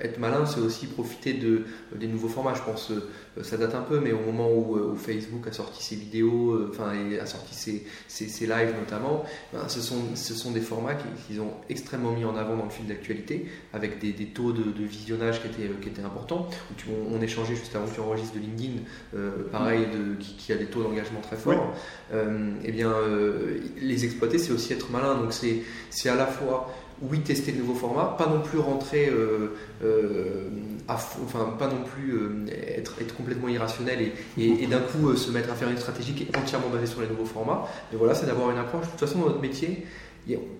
être 0.00 0.18
malin, 0.18 0.46
c'est 0.46 0.60
aussi 0.60 0.86
profiter 0.86 1.34
de, 1.34 1.62
des 1.94 2.06
nouveaux 2.06 2.28
formats. 2.28 2.54
Je 2.54 2.62
pense 2.62 2.90
euh, 3.38 3.42
ça 3.44 3.56
date 3.56 3.74
un 3.74 3.82
peu, 3.82 4.00
mais 4.00 4.12
au 4.12 4.20
moment 4.20 4.50
où, 4.50 4.76
euh, 4.76 4.94
Facebook 4.96 5.46
a 5.46 5.52
sorti 5.52 5.82
ses 5.82 5.96
vidéos, 5.96 6.52
euh, 6.52 6.70
enfin, 6.70 6.92
a 7.20 7.26
sorti 7.26 7.54
ses, 7.54 7.86
ses, 8.08 8.46
lives 8.46 8.74
notamment, 8.78 9.24
ben, 9.52 9.68
ce, 9.68 9.80
sont, 9.80 10.02
ce 10.14 10.34
sont 10.34 10.50
des 10.50 10.60
formats 10.60 10.94
qu'ils 10.94 11.40
ont 11.40 11.52
extrêmement 11.68 12.12
mis 12.12 12.24
en 12.24 12.36
avant 12.36 12.56
dans 12.56 12.64
le 12.64 12.70
fil 12.70 12.86
d'actualité, 12.86 13.46
avec 13.72 13.98
des, 14.00 14.12
des, 14.12 14.26
taux 14.26 14.52
de, 14.52 14.62
visionnage 14.84 15.40
qui 15.42 15.48
étaient, 15.48 15.72
qui 15.80 15.88
étaient 15.88 16.02
importants. 16.02 16.48
on, 16.88 17.20
échangeait 17.20 17.54
juste 17.54 17.76
avant 17.76 17.86
que 17.86 17.94
tu 17.94 18.00
enregistres 18.00 18.34
de 18.34 18.40
LinkedIn, 18.40 18.80
pareil, 19.52 19.86
de, 19.86 20.16
qui, 20.18 20.52
a 20.52 20.56
des 20.56 20.66
taux 20.66 20.82
d'engagement 20.82 21.20
très 21.20 21.36
forts. 21.36 21.74
et 22.12 22.16
eh 22.64 22.72
bien, 22.72 22.92
les 23.80 24.04
exploiter, 24.04 24.38
c'est 24.38 24.52
aussi 24.52 24.72
être 24.72 24.90
malin. 24.90 25.16
Donc, 25.16 25.32
c'est 25.32 26.08
à 26.08 26.14
la 26.14 26.26
fois 26.26 26.72
oui, 27.02 27.20
tester 27.20 27.52
de 27.52 27.58
nouveaux 27.58 27.74
formats, 27.74 28.14
pas 28.18 28.26
non 28.26 28.40
plus 28.40 28.58
rentrer 28.58 29.08
euh, 29.08 29.56
euh, 29.82 30.48
à 30.86 30.94
enfin 30.94 31.54
pas 31.58 31.68
non 31.68 31.82
plus 31.82 32.12
euh, 32.12 32.46
être, 32.76 33.00
être, 33.00 33.16
complètement 33.16 33.48
irrationnel 33.48 34.12
et, 34.36 34.66
d'un 34.66 34.80
coup 34.80 35.16
se 35.16 35.30
mettre 35.30 35.50
à 35.50 35.54
faire 35.54 35.70
une 35.70 35.78
stratégie 35.78 36.12
qui 36.12 36.24
est 36.24 36.36
entièrement 36.36 36.68
basée 36.68 36.86
sur 36.86 37.00
les 37.00 37.08
nouveaux 37.08 37.24
formats. 37.24 37.66
Mais 37.90 37.98
voilà, 37.98 38.14
c'est 38.14 38.26
d'avoir 38.26 38.50
une 38.50 38.58
approche. 38.58 38.84
De 38.86 38.90
toute 38.90 39.00
façon, 39.00 39.20
dans 39.20 39.26
notre 39.26 39.40
métier, 39.40 39.86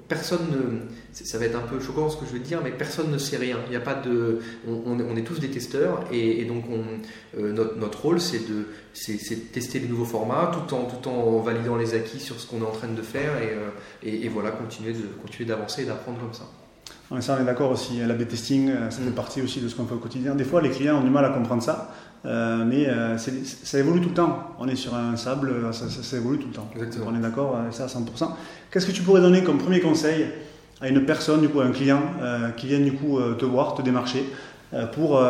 personne 0.09 0.47
ne, 0.51 0.81
ça 1.13 1.39
va 1.39 1.45
être 1.45 1.57
un 1.57 1.67
peu 1.67 1.81
choquant 1.81 2.11
ce 2.11 2.17
que 2.17 2.27
je 2.27 2.33
veux 2.33 2.39
dire, 2.39 2.61
mais 2.63 2.71
personne 2.71 3.11
ne 3.11 3.19
sait 3.19 3.37
rien. 3.37 3.59
Il 3.67 3.71
n'y 3.71 3.77
a 3.77 3.81
pas 3.81 3.95
de, 3.95 4.41
on, 4.67 4.83
on, 4.87 5.17
est 5.17 5.23
tous 5.23 5.39
des 5.39 5.49
testeurs 5.49 6.05
et, 6.11 6.45
donc 6.45 6.65
on, 6.71 7.39
euh, 7.39 7.53
notre, 7.53 7.77
notre, 7.77 8.03
rôle 8.03 8.21
c'est 8.21 8.49
de, 8.49 8.67
c'est, 8.93 9.53
tester 9.53 9.79
les 9.79 9.89
nouveaux 9.89 10.05
formats 10.05 10.51
tout 10.53 10.75
en, 10.75 10.85
tout 10.85 11.09
en 11.09 11.39
validant 11.41 11.77
les 11.77 11.95
acquis 11.95 12.21
sur 12.21 12.41
ce 12.41 12.47
qu'on 12.47 12.61
est 12.61 12.67
en 12.67 12.73
train 12.73 12.89
de 12.89 13.03
faire 13.03 13.41
et, 13.43 13.51
euh, 13.51 13.71
et, 14.03 14.29
voilà 14.29 14.51
continuer 14.51 14.93
de 14.93 15.07
continuer 15.23 15.49
d'avancer 15.49 15.83
et 15.83 15.87
d'apprendre 15.87 16.19
comme 16.19 16.35
ça. 16.35 16.49
ça, 17.21 17.37
on 17.39 17.43
est 17.43 17.47
d'accord 17.47 17.71
aussi. 17.71 17.99
l'A-B 17.99 18.27
testing, 18.27 18.71
euh, 18.71 18.91
ça 18.91 18.99
fait 18.99 19.11
mm. 19.11 19.15
partie 19.15 19.43
aussi 19.43 19.61
de 19.61 19.69
ce 19.69 19.77
qu'on 19.77 19.87
fait 19.87 19.95
au 19.95 19.99
quotidien. 19.99 20.35
Des 20.35 20.45
fois, 20.45 20.61
les 20.61 20.71
clients 20.71 20.99
ont 20.99 21.05
du 21.05 21.11
mal 21.11 21.25
à 21.25 21.31
comprendre 21.31 21.63
ça. 21.63 21.95
Euh, 22.27 22.65
mais 22.67 22.87
euh, 22.87 23.17
ça 23.17 23.79
évolue 23.79 24.01
tout 24.01 24.11
le 24.11 24.15
temps. 24.15 24.55
On 24.59 24.69
est 24.69 24.77
sur 24.77 24.95
un 24.95 25.17
sable, 25.17 25.51
euh, 25.51 25.73
ça, 25.73 26.17
évolue 26.17 26.39
tout 26.39 26.49
le 26.49 26.55
temps. 26.55 26.69
On 27.07 27.17
est 27.17 27.21
d'accord 27.21 27.57
avec 27.57 27.73
ça 27.73 27.85
à 27.85 27.87
100%. 27.87 28.31
Qu'est-ce 28.71 28.87
que 28.87 28.93
tu 28.93 29.03
pourrais 29.03 29.21
donner 29.21 29.43
comme 29.43 29.59
premier 29.59 29.81
conseil 29.81 30.27
à 30.81 30.89
une 30.89 31.05
personne, 31.05 31.41
du 31.41 31.49
coup, 31.49 31.61
à 31.61 31.65
un 31.65 31.73
client 31.73 32.03
qui 32.57 32.67
vient 32.67 32.81
du 32.81 32.93
coup 32.93 33.19
te 33.39 33.45
voir, 33.45 33.75
te 33.75 33.83
démarcher, 33.83 34.25
pour, 34.95 35.23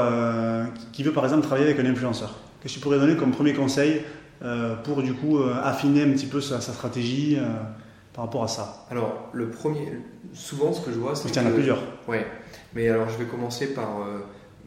qui 0.93 1.03
veut 1.03 1.11
par 1.11 1.25
exemple 1.25 1.45
travailler 1.45 1.67
avec 1.67 1.85
un 1.85 1.91
influenceur? 1.91 2.37
Qu'est-ce 2.61 2.75
que 2.75 2.79
tu 2.79 2.85
pourrais 2.85 3.01
donner 3.01 3.17
comme 3.17 3.33
premier 3.33 3.53
conseil 3.53 4.03
pour 4.85 5.03
du 5.03 5.13
coup 5.13 5.39
affiner 5.65 6.05
un 6.05 6.11
petit 6.11 6.27
peu 6.27 6.41
sa, 6.41 6.61
stratégie 6.61 7.37
par 8.13 8.27
rapport 8.27 8.45
à 8.45 8.49
ça? 8.49 8.87
Alors, 8.93 9.31
le 9.33 9.51
premier, 9.51 9.93
souvent 10.35 10.73
ce 10.73 10.83
que 10.83 10.93
je 10.93 10.99
vois, 10.99 11.17
c'est. 11.17 11.29
Il 11.31 11.35
y 11.35 11.41
en 11.41 11.49
a 11.49 11.51
plusieurs. 11.51 11.83
Ouais, 12.07 12.25
mais 12.77 12.89
alors 12.89 13.09
je 13.09 13.19
vais 13.19 13.29
commencer 13.29 13.75
par 13.75 13.89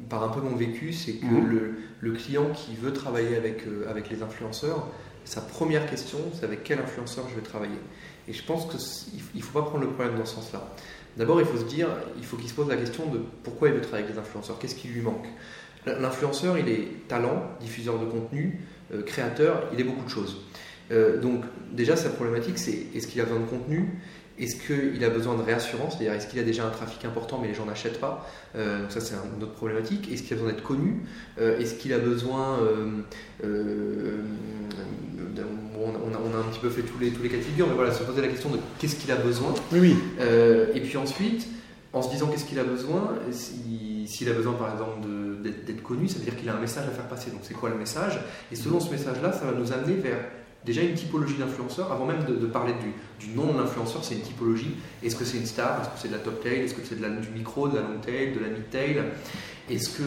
par 0.09 0.23
un 0.23 0.29
peu 0.29 0.41
mon 0.41 0.55
vécu, 0.55 0.93
c'est 0.93 1.13
que 1.13 1.25
mhm. 1.25 1.75
le, 2.01 2.11
client 2.13 2.49
qui 2.53 2.75
veut 2.75 2.93
travailler 2.93 3.35
avec, 3.35 3.65
euh, 3.65 3.89
avec 3.89 4.09
les 4.09 4.21
influenceurs, 4.21 4.87
sa 5.25 5.41
première 5.41 5.89
question, 5.89 6.19
c'est 6.33 6.45
avec 6.45 6.63
quel 6.63 6.79
influenceur 6.79 7.25
je 7.29 7.35
vais 7.35 7.41
travailler. 7.41 7.79
Et 8.27 8.33
je 8.33 8.43
pense 8.43 8.67
qu'il 8.67 9.19
ne 9.35 9.41
faut 9.41 9.59
pas 9.59 9.65
prendre 9.65 9.83
le 9.83 9.91
problème 9.91 10.17
dans 10.17 10.25
ce 10.25 10.35
sens-là. 10.35 10.67
D'abord, 11.17 11.39
il 11.39 11.45
faut 11.45 11.57
se 11.57 11.65
dire, 11.65 11.87
il 12.17 12.25
faut 12.25 12.37
qu'il 12.37 12.49
se 12.49 12.53
pose 12.53 12.67
la 12.67 12.75
question 12.75 13.07
de 13.07 13.19
pourquoi 13.43 13.69
il 13.69 13.75
veut 13.75 13.81
travailler 13.81 14.05
avec 14.05 14.15
les 14.15 14.21
influenceurs, 14.21 14.59
qu'est-ce 14.59 14.75
qui 14.75 14.87
lui 14.87 15.01
manque? 15.01 15.27
L'influenceur, 15.85 16.57
il 16.57 16.69
est 16.69 17.07
talent, 17.07 17.43
diffuseur 17.59 17.99
de 17.99 18.05
contenu, 18.05 18.61
euh, 18.93 19.03
créateur, 19.03 19.69
il 19.73 19.79
est 19.79 19.83
beaucoup 19.83 20.05
de 20.05 20.09
choses. 20.09 20.37
Euh, 20.91 21.19
donc 21.19 21.43
déjà, 21.71 21.95
sa 21.95 22.09
problématique, 22.09 22.57
c'est 22.57 22.87
est-ce 22.95 23.07
qu'il 23.07 23.21
a 23.21 23.25
besoin 23.25 23.41
de 23.41 23.45
contenu? 23.45 23.89
Est-ce 24.39 24.55
qu'il 24.55 25.03
a 25.03 25.09
besoin 25.09 25.35
de 25.35 25.43
réassurance? 25.43 25.93
C'est-à-dire, 25.93 26.13
est-ce 26.13 26.27
qu'il 26.27 26.39
a 26.39 26.43
déjà 26.43 26.65
un 26.65 26.71
trafic 26.71 27.05
important 27.05 27.39
mais 27.39 27.47
les 27.47 27.53
gens 27.53 27.65
n'achètent 27.65 27.99
pas? 27.99 28.27
Euh, 28.55 28.81
Donc, 28.81 28.91
ça, 28.91 28.99
c'est 28.99 29.13
une 29.13 29.43
autre 29.43 29.53
problématique. 29.53 30.11
Est-ce 30.11 30.23
qu'il 30.23 30.33
a 30.33 30.35
besoin 30.37 30.51
d'être 30.51 30.63
connu? 30.63 31.03
Euh, 31.39 31.59
Est-ce 31.59 31.75
qu'il 31.75 31.93
a 31.93 31.99
besoin. 31.99 32.59
Euh, 32.63 33.03
on, 35.85 36.35
a, 36.35 36.37
un 36.37 36.49
petit 36.49 36.59
peu 36.59 36.69
fait 36.69 36.81
tous 36.81 36.97
les, 36.99 37.11
tous 37.11 37.21
les 37.21 37.29
cas 37.29 37.37
de 37.37 37.41
figure, 37.41 37.67
mais 37.67 37.75
voilà, 37.75 37.91
se 37.91 38.03
poser 38.03 38.21
la 38.21 38.27
question 38.27 38.49
de 38.49 38.57
qu'est-ce 38.79 38.95
qu'il 38.95 39.11
a 39.11 39.17
besoin? 39.17 39.53
Oui, 39.71 39.79
oui. 39.79 39.95
et 40.73 40.79
puis 40.79 40.97
ensuite, 40.97 41.47
en 41.91 42.01
se 42.01 42.09
disant 42.09 42.27
qu'est-ce 42.27 42.45
qu'il 42.45 42.59
a 42.59 42.63
besoin, 42.63 43.13
s'il 43.31 44.29
a 44.29 44.33
besoin 44.33 44.53
par 44.53 44.71
exemple 44.71 45.07
d'être 45.43 45.83
connu, 45.83 46.07
ça 46.07 46.17
veut 46.17 46.25
dire 46.25 46.35
qu'il 46.35 46.49
a 46.49 46.55
un 46.55 46.59
message 46.59 46.87
à 46.87 46.91
faire 46.91 47.07
passer. 47.07 47.29
Donc, 47.31 47.41
c'est 47.43 47.53
quoi 47.53 47.69
le 47.69 47.75
message? 47.75 48.19
Et 48.51 48.55
selon 48.55 48.79
ce 48.79 48.89
message-là, 48.89 49.31
ça 49.31 49.45
va 49.45 49.51
nous 49.51 49.71
amener 49.71 49.95
vers 49.95 50.19
déjà 50.65 50.81
une 50.81 50.93
typologie 50.93 51.35
d'influenceur, 51.35 51.91
avant 51.91 52.05
même 52.05 52.23
de, 52.25 52.45
parler 52.45 52.73
du, 52.73 53.25
du, 53.25 53.35
nom 53.35 53.53
de 53.53 53.59
l'influenceur, 53.59 54.03
c'est 54.03 54.15
une 54.15 54.21
typologie. 54.21 54.75
Est-ce 55.03 55.15
que 55.15 55.25
c'est 55.25 55.37
une 55.37 55.45
star? 55.45 55.81
Est-ce 55.81 55.89
que 55.89 55.99
c'est 56.01 56.07
de 56.07 56.13
la 56.13 56.19
top 56.19 56.41
tail? 56.41 56.61
Est-ce 56.61 56.73
que 56.73 56.81
c'est 56.83 56.99
du 56.99 57.29
micro, 57.33 57.67
de 57.67 57.75
la 57.75 57.81
long 57.81 57.99
tail, 58.01 58.33
de 58.33 58.39
la 58.39 58.49
mid 58.49 58.69
tail? 58.69 59.03
Est-ce 59.69 59.89
que. 59.97 60.03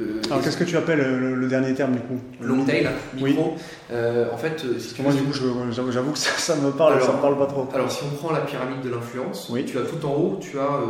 Euh, 0.00 0.20
Alors 0.26 0.42
qu'est-ce 0.42 0.56
que 0.56 0.64
tu 0.64 0.76
appelles 0.76 0.98
le, 0.98 1.48
dernier 1.48 1.72
terme 1.72 1.92
du 1.92 2.00
coup? 2.00 2.18
Long 2.40 2.64
tail, 2.64 2.88
micro. 3.14 3.54
Euh, 3.92 4.26
en 4.32 4.36
fait, 4.36 4.64
euh, 4.64 4.78
si 4.80 5.00
Moi, 5.00 5.12
du 5.12 5.22
coup, 5.22 5.32
j'avoue 5.32 6.12
que 6.12 6.18
ça, 6.18 6.56
me 6.56 6.70
parle, 6.72 6.94
alors, 6.94 7.06
ça 7.06 7.12
me 7.12 7.20
parle 7.20 7.38
pas 7.38 7.46
trop. 7.46 7.68
Alors, 7.72 7.92
si 7.92 8.02
on 8.04 8.16
prend 8.16 8.32
la 8.32 8.40
pyramide 8.40 8.80
de 8.82 8.90
l'influence, 8.90 9.48
oui. 9.50 9.64
tu 9.64 9.78
as 9.78 9.82
tout 9.82 10.04
en 10.04 10.14
haut, 10.14 10.38
tu 10.40 10.58
as 10.58 10.80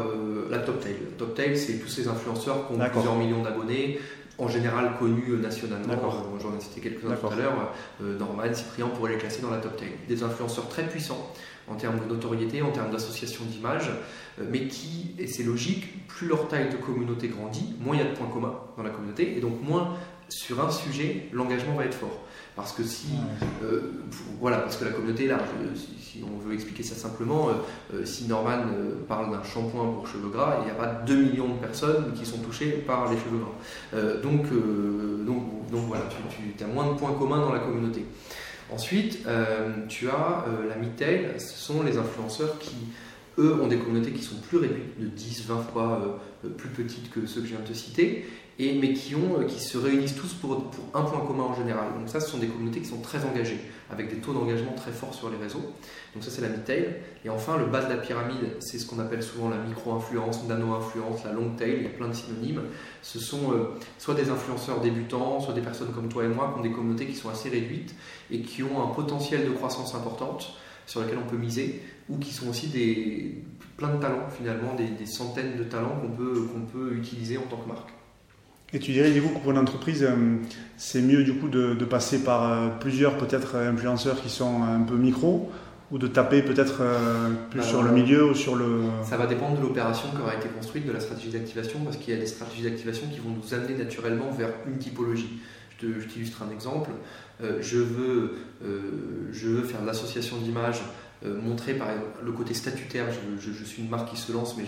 la 0.51 0.59
top 0.59 0.81
tail. 0.81 0.97
Top 1.19 1.35
tail, 1.35 1.57
c'est 1.57 1.75
tous 1.75 1.89
ces 1.89 2.09
influenceurs 2.09 2.67
qui 2.67 2.75
ont 2.75 2.79
plusieurs 2.79 3.17
millions 3.17 3.43
d'abonnés, 3.43 4.01
en 4.39 4.49
général 4.49 4.93
connus 4.99 5.31
euh, 5.31 5.37
nationalement. 5.39 5.93
Euh, 5.93 6.39
j'en 6.41 6.57
ai 6.57 6.61
cité 6.61 6.81
quelques-uns 6.81 7.17
tout 7.17 7.27
à 7.29 7.37
l'heure. 7.37 7.73
Euh, 8.03 8.19
Norman, 8.19 8.53
Cyprien 8.53 8.89
pourrait 8.89 9.13
les 9.13 9.19
classer 9.19 9.43
dans 9.43 9.51
la 9.51 9.59
top 9.59 9.77
10. 9.77 9.87
Des 10.09 10.23
influenceurs 10.23 10.69
très 10.69 10.87
puissants 10.87 11.33
en 11.69 11.77
termes 11.77 12.01
de 12.01 12.13
notoriété, 12.13 12.61
en 12.61 12.73
termes 12.73 12.91
d'association 12.91 13.45
d'images, 13.45 13.91
mais 14.51 14.67
qui, 14.67 15.15
et 15.17 15.29
c'est 15.29 15.45
logique, 15.45 16.09
plus 16.09 16.27
leur 16.27 16.49
taille 16.49 16.71
de 16.71 16.77
communauté 16.77 17.29
grandit, 17.29 17.77
moins 17.79 17.95
il 17.95 18.03
y 18.03 18.05
a 18.05 18.11
de 18.11 18.17
points 18.17 18.27
communs 18.27 18.59
dans 18.77 18.83
la 18.83 18.91
communauté, 18.91 19.37
et 19.37 19.41
donc 19.41 19.63
moins 19.63 19.97
sur 20.29 20.65
un 20.65 20.71
sujet, 20.71 21.29
l'engagement 21.33 21.75
va 21.75 21.85
être 21.85 21.95
fort. 21.95 22.23
Parce 22.55 22.73
que 22.73 22.85
si, 22.85 23.07
euh, 23.63 23.81
voilà, 24.39 24.59
parce 24.59 24.77
que 24.77 24.85
la 24.85 24.91
communauté 24.91 25.25
est 25.25 25.29
large. 25.29 25.49
Si, 25.75 26.23
on 26.23 26.47
veut 26.47 26.53
expliquer 26.53 26.83
ça 26.83 26.95
simplement, 26.95 27.49
euh, 27.49 27.53
euh, 27.95 28.05
si 28.05 28.27
Norman 28.27 28.65
parle 29.09 29.31
d'un 29.31 29.43
shampoing 29.43 29.91
pour 29.93 30.07
cheveux 30.07 30.29
gras, 30.29 30.59
il 30.61 30.67
n'y 30.67 30.71
a 30.71 30.75
pas 30.75 31.03
2 31.07 31.17
millions 31.17 31.49
de 31.49 31.59
personnes 31.59 32.13
qui 32.15 32.27
sont 32.27 32.39
touchées 32.39 32.73
par 32.87 33.11
les 33.11 33.17
cheveux 33.17 33.39
gras. 33.39 34.21
donc, 34.23 34.43
donc, 35.25 35.71
donc 35.71 35.87
voilà, 35.87 36.05
tu, 36.31 36.63
as 36.63 36.67
moins 36.67 36.93
de 36.93 36.99
points 36.99 37.15
communs 37.15 37.41
dans 37.41 37.53
la 37.53 37.61
communauté. 37.61 38.05
Ensuite, 38.71 39.27
tu 39.89 40.09
as 40.11 40.45
la 40.69 40.77
mid-tail, 40.77 41.35
ce 41.39 41.57
sont 41.57 41.83
les 41.83 41.97
influenceurs 41.97 42.59
qui, 42.59 42.77
eux, 43.39 43.59
ont 43.63 43.69
des 43.69 43.79
communautés 43.79 44.13
qui 44.13 44.23
sont 44.23 44.37
plus 44.37 44.59
réduites, 44.59 45.01
de 45.01 45.07
10, 45.07 45.47
20 45.47 45.63
fois 45.73 46.21
plus 46.59 46.69
petites 46.69 47.11
que 47.11 47.25
ceux 47.27 47.41
que 47.41 47.47
je 47.47 47.53
viens 47.53 47.65
de 47.65 47.69
te 47.69 47.75
citer, 47.75 48.27
et, 48.59 48.75
mais 48.79 48.93
qui, 48.93 49.15
ont, 49.15 49.41
euh, 49.41 49.45
qui 49.45 49.61
se 49.61 49.79
réunissent 49.79 50.15
tous 50.15 50.35
pour, 50.35 50.71
un 50.95 51.03
point 51.03 51.21
commun 51.27 51.45
en 51.45 51.55
général. 51.55 51.95
Donc 51.99 52.09
ça, 52.09 52.21
ce 52.21 52.31
sont 52.31 52.39
des 52.39 52.47
communautés 52.47 52.81
qui 52.81 52.87
sont 52.87 53.01
très 53.01 53.25
engagées, 53.25 53.61
avec 53.91 54.11
des 54.11 54.17
taux 54.17 54.33
d'engagement 54.33 54.73
très 54.73 54.93
forts 54.93 55.15
sur 55.15 55.31
les 55.31 55.37
réseaux. 55.37 55.63
Donc 56.15 56.23
ça, 56.23 56.31
c'est 56.31 56.43
la 56.43 56.49
mid-tail. 56.49 56.97
Et 57.25 57.31
enfin, 57.31 57.57
le 57.57 57.67
bas 57.67 57.83
de 57.83 57.89
la 57.89 57.97
pyramide, 57.97 58.57
c'est 58.61 58.79
ce 58.79 58.87
qu'on 58.87 58.99
appelle 58.99 59.23
souvent 59.23 59.49
la 59.49 59.59
micro-influence, 59.59 60.47
nano-influence, 60.47 61.25
la 61.25 61.33
long 61.33 61.51
tail, 61.57 61.77
il 61.79 61.83
y 61.85 61.87
a 61.87 61.91
plein 61.91 62.09
de 62.09 62.15
synonymes. 62.15 62.63
Ce 63.03 63.19
sont 63.19 63.53
euh, 63.53 63.79
soit 63.99 64.15
des 64.15 64.29
influenceurs 64.29 64.81
débutants, 64.81 65.41
soit 65.41 65.55
des 65.55 65.63
personnes 65.63 65.93
comme 65.93 66.09
toi 66.09 66.25
et 66.25 66.29
moi 66.29 66.53
qui 66.53 66.61
ont 66.61 66.63
des 66.63 66.73
communautés 66.73 67.07
qui 67.07 67.15
sont 67.17 67.31
assez 67.31 67.49
réduites 67.49 67.95
et 68.31 68.41
qui 68.41 68.63
ont 68.63 68.83
un 68.83 68.95
potentiel 68.95 69.45
de 69.47 69.51
croissance 69.51 69.95
importante 69.95 70.57
sur 70.87 71.01
lequel 71.01 71.19
on 71.19 71.29
peut 71.29 71.37
miser, 71.37 71.81
ou 72.09 72.19
qui 72.19 72.33
sont 72.33 72.49
aussi 72.49 72.67
des, 72.67 73.43
plein 73.77 73.95
de 73.95 74.01
talents 74.01 74.29
finalement, 74.37 74.75
des, 74.75 74.89
des 74.89 75.07
centaines 75.07 75.57
de 75.57 75.65
talents 75.65 75.97
qu'on 76.01 76.11
peut, 76.11 76.49
qu'on 76.53 76.61
peut 76.63 76.95
utiliser 76.95 77.39
en 77.39 77.43
tant 77.43 77.57
que 77.57 77.69
marque. 77.69 77.91
Et 78.75 78.79
tu 78.79 78.93
dirais 78.93 79.11
du 79.11 79.21
coup 79.21 79.29
que 79.35 79.39
pour 79.39 79.51
une 79.51 79.59
entreprise, 79.59 80.03
euh, 80.03 80.37
c'est 80.79 81.03
mieux 81.03 81.25
du 81.25 81.35
coup 81.35 81.49
de, 81.49 81.75
passer 81.85 82.25
par 82.25 82.51
euh, 82.51 82.69
plusieurs 82.81 83.19
peut-être 83.19 83.57
influenceurs 83.57 84.21
qui 84.23 84.31
sont 84.31 84.63
un 84.63 84.81
peu 84.81 84.97
micro 84.97 85.51
ou 85.91 85.99
de 85.99 86.07
taper 86.07 86.41
peut-être 86.41 86.79
euh, 86.81 87.29
plus 87.51 87.63
sur 87.63 87.83
le 87.83 87.91
milieu 87.91 88.31
ou 88.31 88.35
sur 88.35 88.57
le... 88.57 88.81
Ça 89.05 89.19
va 89.19 89.27
dépendre 89.27 89.59
de 89.59 89.63
l'opération 89.63 90.09
qui 90.09 90.23
aura 90.23 90.35
été 90.35 90.49
construite, 90.49 90.87
de 90.87 90.93
la 90.93 91.01
stratégie 91.01 91.29
d'activation, 91.29 91.81
parce 91.85 91.99
qu'il 91.99 92.15
y 92.15 92.17
a 92.17 92.21
des 92.21 92.27
stratégies 92.27 92.63
d'activation 92.63 93.09
qui 93.13 93.19
vont 93.19 93.29
nous 93.29 93.53
amener 93.53 93.75
naturellement 93.77 94.31
vers 94.31 94.49
une 94.67 94.79
typologie. 94.79 95.41
Je 95.79 96.07
t'illustre 96.07 96.43
un 96.49 96.51
exemple. 96.55 96.91
je, 97.61 97.79
veux, 97.79 98.37
je 99.33 99.49
veux 99.49 99.65
faire 99.65 99.83
de 99.83 99.87
l'association 99.87 100.37
d'images 100.37 100.81
montrer 101.25 101.75
par 101.75 101.91
exemple 101.91 102.19
le 102.25 102.33
côté 102.33 102.55
statutaire. 102.55 103.07
Je, 103.39 103.65
suis 103.65 103.83
une 103.83 103.89
marque 103.89 104.11
qui 104.11 104.17
se 104.17 104.33
lance, 104.33 104.57
mais 104.57 104.65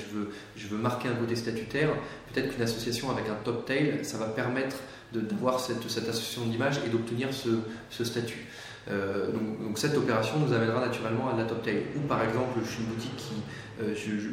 je 0.57 0.69
veux, 0.69 0.79
marquer 0.79 1.09
un 1.09 1.15
côté 1.15 1.37
statutaire. 1.37 1.91
Peut-être 2.33 2.55
qu'une 2.55 2.63
association 2.63 3.11
avec 3.11 3.29
un 3.29 3.37
top 3.45 3.67
tail, 3.67 4.01
ça 4.03 4.19
va 4.19 4.27
permettre 4.27 4.77
d'avoir 5.13 5.61
cette, 5.61 5.85
association 5.85 6.47
d'image 6.47 6.81
et 6.87 6.91
d'obtenir 6.91 7.29
ce, 7.33 8.05
statut. 8.05 8.47
donc, 8.89 9.79
cette 9.79 9.97
opération 9.97 10.39
nous 10.39 10.53
amènera 10.53 10.81
naturellement 10.81 11.31
à 11.31 11.37
la 11.37 11.45
top 11.45 11.63
tail. 11.63 11.83
Ou 11.97 12.01
par 12.07 12.23
exemple, 12.23 12.59
je 12.65 12.71
suis 12.71 12.83
une 12.83 12.89
boutique 12.89 13.17
qui, 13.17 13.35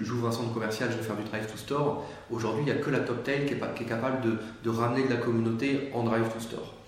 j'ouvre 0.04 0.28
un 0.28 0.32
centre 0.32 0.54
commercial, 0.54 0.90
je 0.92 0.98
vais 0.98 1.04
faire 1.04 1.16
du 1.16 1.24
drive 1.24 1.46
to 1.46 1.58
store. 1.58 2.06
Aujourd'hui, 2.30 2.64
il 2.68 2.74
n'y 2.74 2.80
a 2.80 2.82
que 2.82 2.90
la 2.90 3.00
top 3.00 3.24
tail 3.24 3.46
qui 3.46 3.54
est, 3.54 3.62
qui 3.76 3.84
est 3.84 3.88
capable 3.88 4.22
de, 4.22 4.38
de, 4.64 4.70
ramener 4.70 5.04
de 5.04 5.10
la 5.10 5.18
communauté 5.18 5.90
en 5.94 6.04
drive 6.04 6.30
to 6.30 6.40
store. 6.40 6.81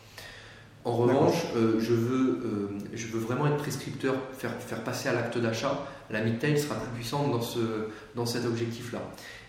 En 0.86 0.91
revanche, 0.93 1.46
euh, 1.56 1.80
je, 1.80 1.93
veux, 1.93 2.41
euh, 2.43 2.67
je 2.93 3.08
veux 3.08 3.19
vraiment 3.19 3.48
être 3.48 3.58
prescripteur, 3.58 4.15
faire, 4.38 4.52
faire 4.52 4.84
passer 4.84 5.08
à 5.08 5.13
l'acte 5.13 5.38
d'achat. 5.38 5.86
La 6.10 6.22
mid-tail 6.22 6.60
sera 6.60 6.76
plus 6.76 6.91
puissante 6.96 7.32
dans, 7.32 7.41
ce, 7.41 7.60
dans 8.15 8.26
cet 8.26 8.46
objectif-là. 8.46 9.00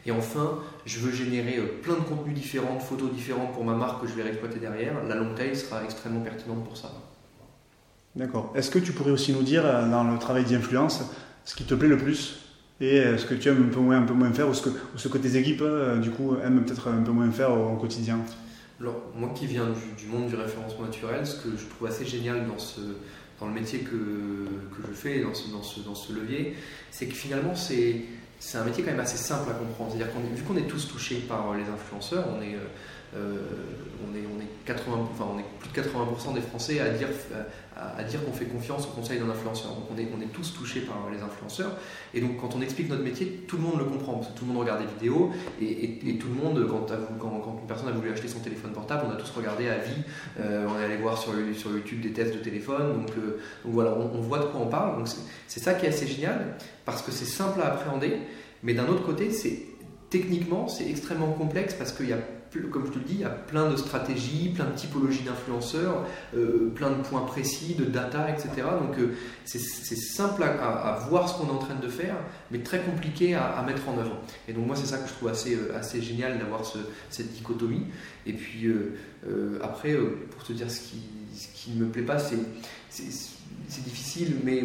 Et 0.06 0.12
enfin, 0.12 0.58
je 0.86 1.00
veux 1.00 1.10
générer 1.10 1.58
euh, 1.58 1.80
plein 1.82 1.94
de 1.94 2.02
contenus 2.02 2.34
différents, 2.34 2.76
de 2.76 2.82
photos 2.82 3.10
différentes 3.12 3.52
pour 3.52 3.64
ma 3.64 3.74
marque 3.74 4.02
que 4.02 4.06
je 4.06 4.14
vais 4.14 4.28
exploiter 4.28 4.60
derrière. 4.60 5.02
La 5.08 5.16
long 5.16 5.34
tail 5.34 5.56
sera 5.56 5.82
extrêmement 5.82 6.20
pertinente 6.20 6.62
pour 6.64 6.76
ça. 6.76 6.92
D'accord. 8.14 8.52
Est-ce 8.54 8.70
que 8.70 8.78
tu 8.78 8.92
pourrais 8.92 9.10
aussi 9.10 9.32
nous 9.32 9.42
dire, 9.42 9.64
dans 9.64 10.04
le 10.04 10.16
travail 10.20 10.44
d'influence, 10.44 11.02
ce 11.44 11.56
qui 11.56 11.64
te 11.64 11.74
plaît 11.74 11.88
le 11.88 11.98
plus 11.98 12.42
et 12.80 13.02
ce 13.18 13.24
que 13.24 13.34
tu 13.34 13.48
aimes 13.48 13.66
un 13.68 13.74
peu 13.74 13.80
moins, 13.80 13.98
un 13.98 14.06
peu 14.06 14.14
moins 14.14 14.32
faire 14.32 14.48
ou 14.48 14.54
ce 14.54 14.62
que, 14.62 14.68
ce 14.94 15.08
que 15.08 15.18
tes 15.18 15.36
équipes, 15.36 15.64
du 16.00 16.10
coup, 16.10 16.36
aiment 16.44 16.64
peut-être 16.64 16.88
un 16.88 17.02
peu 17.02 17.10
moins 17.10 17.28
faire 17.32 17.52
au 17.52 17.76
quotidien? 17.76 18.20
Alors, 18.80 19.00
moi 19.14 19.32
qui 19.34 19.46
viens 19.46 19.68
du, 19.96 20.06
monde 20.06 20.26
du 20.26 20.34
référencement 20.34 20.86
naturel, 20.86 21.26
ce 21.26 21.36
que 21.36 21.56
je 21.56 21.66
trouve 21.66 21.88
assez 21.88 22.04
génial 22.04 22.46
dans, 22.46 23.46
le 23.46 23.52
métier 23.52 23.80
que, 23.80 24.46
je 24.88 24.92
fais, 24.92 25.20
dans 25.20 25.30
dans 25.30 25.94
ce 25.94 26.12
levier, 26.12 26.54
c'est 26.90 27.06
que 27.06 27.14
finalement, 27.14 27.54
c'est, 27.54 28.02
c'est 28.44 28.58
un 28.58 28.64
métier 28.64 28.84
quand 28.84 28.90
même 28.90 29.00
assez 29.00 29.16
simple 29.16 29.50
à 29.50 29.54
comprendre. 29.54 29.90
C'est-à-dire 29.90 30.12
qu'on 30.12 30.20
vu 30.20 30.42
qu'on 30.42 30.56
est 30.56 30.68
tous 30.68 30.86
touchés 30.86 31.16
par 31.26 31.54
les 31.54 31.64
influenceurs, 31.64 32.26
on 32.28 32.42
est, 32.42 32.56
euh, 33.16 33.38
est, 34.14 34.26
on, 34.30 34.38
est 34.38 34.66
80, 34.66 35.08
enfin, 35.12 35.24
on 35.34 35.38
est 35.38 35.44
plus 35.60 35.70
de 35.70 35.88
80% 35.88 36.34
des 36.34 36.42
Français 36.42 36.78
à 36.78 36.90
dire, 36.90 37.08
à, 37.74 38.04
dire 38.04 38.22
qu'on 38.22 38.32
fait 38.32 38.44
confiance 38.44 38.84
au 38.84 38.90
conseil 38.90 39.18
d'un 39.18 39.30
influenceur. 39.30 39.70
Donc 39.70 39.84
on 39.90 39.98
est, 39.98 40.08
on 40.14 40.20
est 40.20 40.30
tous 40.30 40.52
touchés 40.52 40.82
par 40.82 41.08
les 41.10 41.22
influenceurs. 41.22 41.72
Et 42.12 42.20
donc 42.20 42.36
quand 42.38 42.54
on 42.54 42.60
explique 42.60 42.90
notre 42.90 43.02
métier, 43.02 43.44
tout 43.48 43.56
le 43.56 43.62
monde 43.62 43.78
le 43.78 43.86
comprend. 43.86 44.16
Parce 44.16 44.28
que 44.28 44.38
tout 44.38 44.44
le 44.44 44.52
monde 44.52 44.60
regarde 44.60 44.82
des 44.82 44.92
vidéos 44.92 45.32
et, 45.62 46.18
tout 46.18 46.28
le 46.28 46.34
monde, 46.34 46.68
quand, 46.68 47.58
une 47.60 47.66
personne 47.66 47.88
a 47.88 47.92
voulu 47.92 48.12
acheter 48.12 48.28
son 48.28 48.40
téléphone 48.40 48.72
portable, 48.72 49.06
on 49.08 49.12
a 49.12 49.16
tous 49.16 49.30
regardé 49.30 49.70
à 49.70 49.78
vie. 49.78 50.02
Euh, 50.38 50.66
on 50.68 50.78
est 50.78 50.84
allé 50.84 50.98
voir 50.98 51.16
sur, 51.16 51.32
sur 51.56 51.70
YouTube 51.70 52.02
des 52.02 52.12
tests 52.12 52.34
de 52.34 52.40
téléphone. 52.40 52.92
Donc, 52.92 53.10
euh, 53.16 53.40
donc 53.64 53.72
voilà, 53.72 53.94
on, 53.94 54.18
on, 54.18 54.20
voit 54.20 54.40
de 54.40 54.44
quoi 54.44 54.60
on 54.60 54.68
parle. 54.68 54.98
Donc 54.98 55.08
c'est 55.48 55.60
ça 55.60 55.72
qui 55.72 55.86
est 55.86 55.88
assez 55.88 56.06
génial 56.06 56.56
parce 56.84 57.02
que 57.02 57.10
c'est 57.10 57.24
simple 57.24 57.60
à 57.60 57.72
appréhender. 57.72 58.18
Mais 58.62 58.74
d'un 58.74 58.86
autre 58.88 59.04
côté, 59.04 59.30
c'est 59.30 59.62
techniquement, 60.10 60.68
c'est 60.68 60.88
extrêmement 60.88 61.32
complexe 61.32 61.74
parce 61.74 61.92
qu'il 61.92 62.08
y 62.08 62.12
a 62.12 62.18
comme 62.70 62.86
je 62.86 62.92
te 62.92 62.98
le 62.98 63.04
dis, 63.04 63.14
il 63.14 63.20
y 63.20 63.24
a 63.24 63.30
plein 63.30 63.70
de 63.70 63.76
stratégies, 63.76 64.50
plein 64.50 64.66
de 64.66 64.74
typologies 64.74 65.22
d'influenceurs, 65.22 66.06
euh, 66.36 66.70
plein 66.74 66.90
de 66.90 67.02
points 67.02 67.22
précis, 67.22 67.74
de 67.74 67.84
data, 67.84 68.30
etc. 68.30 68.50
Donc 68.80 68.98
euh, 68.98 69.14
c'est 69.44 69.58
simple 69.58 70.42
à, 70.42 70.98
voir 71.08 71.28
ce 71.28 71.38
qu'on 71.38 71.48
est 71.48 71.56
en 71.56 71.58
train 71.58 71.74
de 71.74 71.88
faire, 71.88 72.16
mais 72.50 72.58
très 72.58 72.80
compliqué 72.80 73.34
à, 73.34 73.62
mettre 73.66 73.88
en 73.88 73.98
œuvre. 73.98 74.18
Et 74.48 74.52
donc 74.52 74.66
moi 74.66 74.76
c'est 74.76 74.86
ça 74.86 74.98
que 74.98 75.08
je 75.08 75.14
trouve 75.14 75.28
assez, 75.28 75.54
euh, 75.54 75.76
assez 75.76 76.00
génial 76.00 76.38
d'avoir 76.38 76.62
cette 77.10 77.32
dichotomie. 77.32 77.86
Et 78.26 78.32
puis 78.32 78.72
après, 79.62 79.96
pour 80.30 80.44
te 80.44 80.52
dire 80.52 80.70
ce 80.70 80.80
qui 80.80 81.70
ne 81.72 81.84
me 81.84 81.90
plaît 81.90 82.02
pas, 82.02 82.18
c'est 82.18 83.84
difficile, 83.84 84.36
mais 84.44 84.62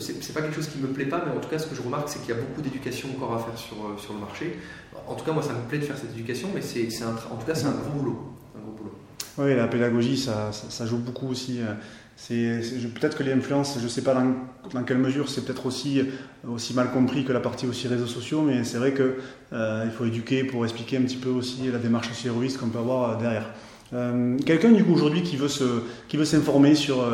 c'est 0.00 0.32
pas 0.32 0.42
quelque 0.42 0.56
chose 0.56 0.68
qui 0.68 0.78
me 0.78 0.88
plaît 0.88 1.06
pas, 1.06 1.22
mais 1.24 1.36
en 1.36 1.40
tout 1.40 1.48
cas, 1.48 1.58
ce 1.58 1.66
que 1.66 1.74
je 1.74 1.82
remarque, 1.82 2.08
c'est 2.08 2.20
qu'il 2.20 2.34
y 2.34 2.38
a 2.38 2.40
beaucoup 2.40 2.62
d'éducation 2.62 3.08
encore 3.16 3.34
à 3.34 3.38
faire 3.38 3.56
sur, 3.56 3.76
sur 3.98 4.12
le 4.14 4.20
marché 4.20 4.58
en 5.06 5.14
tout 5.14 5.24
cas, 5.24 5.32
moi, 5.32 5.42
ça 5.42 5.52
me 5.52 5.68
plaît 5.68 5.78
de 5.78 5.84
faire 5.84 5.96
cette 5.96 6.12
éducation, 6.12 6.48
mais 6.54 6.60
c'est, 6.60 6.88
en 7.04 7.36
tout 7.36 7.46
cas, 7.46 7.54
c'est 7.54 7.66
un 7.66 7.72
gros 7.72 7.98
boulot. 7.98 8.32
Oui, 9.38 9.54
la 9.54 9.68
pédagogie, 9.68 10.16
ça, 10.16 10.86
joue 10.86 10.96
beaucoup 10.96 11.28
aussi. 11.28 11.60
Euh, 11.60 12.60
peut-être 12.94 13.18
que 13.18 13.22
les 13.22 13.32
influences, 13.32 13.76
je 13.78 13.84
ne 13.84 13.88
sais 13.88 14.02
pas 14.02 14.14
dans, 14.14 14.82
quelle 14.84 14.98
mesure, 14.98 15.28
c'est 15.28 15.44
peut-être 15.44 15.66
aussi, 15.66 16.00
aussi 16.48 16.72
mal 16.72 16.90
compris 16.90 17.24
que 17.24 17.32
la 17.32 17.40
partie 17.40 17.66
aussi 17.66 17.86
réseaux 17.86 18.06
sociaux, 18.06 18.40
mais 18.40 18.64
c'est 18.64 18.78
vrai 18.78 18.94
qu'il 18.94 19.12
euh, 19.52 19.84
il 19.84 19.90
faut 19.90 20.06
éduquer 20.06 20.44
pour 20.44 20.64
expliquer 20.64 20.96
un 20.96 21.02
petit 21.02 21.18
peu 21.18 21.28
aussi 21.28 21.70
la 21.70 21.78
démarche 21.78 22.10
aussi 22.10 22.28
héroïste 22.28 22.58
qu'on 22.58 22.68
peut 22.68 22.78
avoir 22.78 23.18
euh, 23.92 24.36
quelqu'un 24.44 24.72
du 24.72 24.82
coup 24.84 24.94
aujourd'hui 24.94 25.22
qui 25.22 25.36
veut 25.36 26.24
s'informer 26.24 26.74
sur 26.74 27.04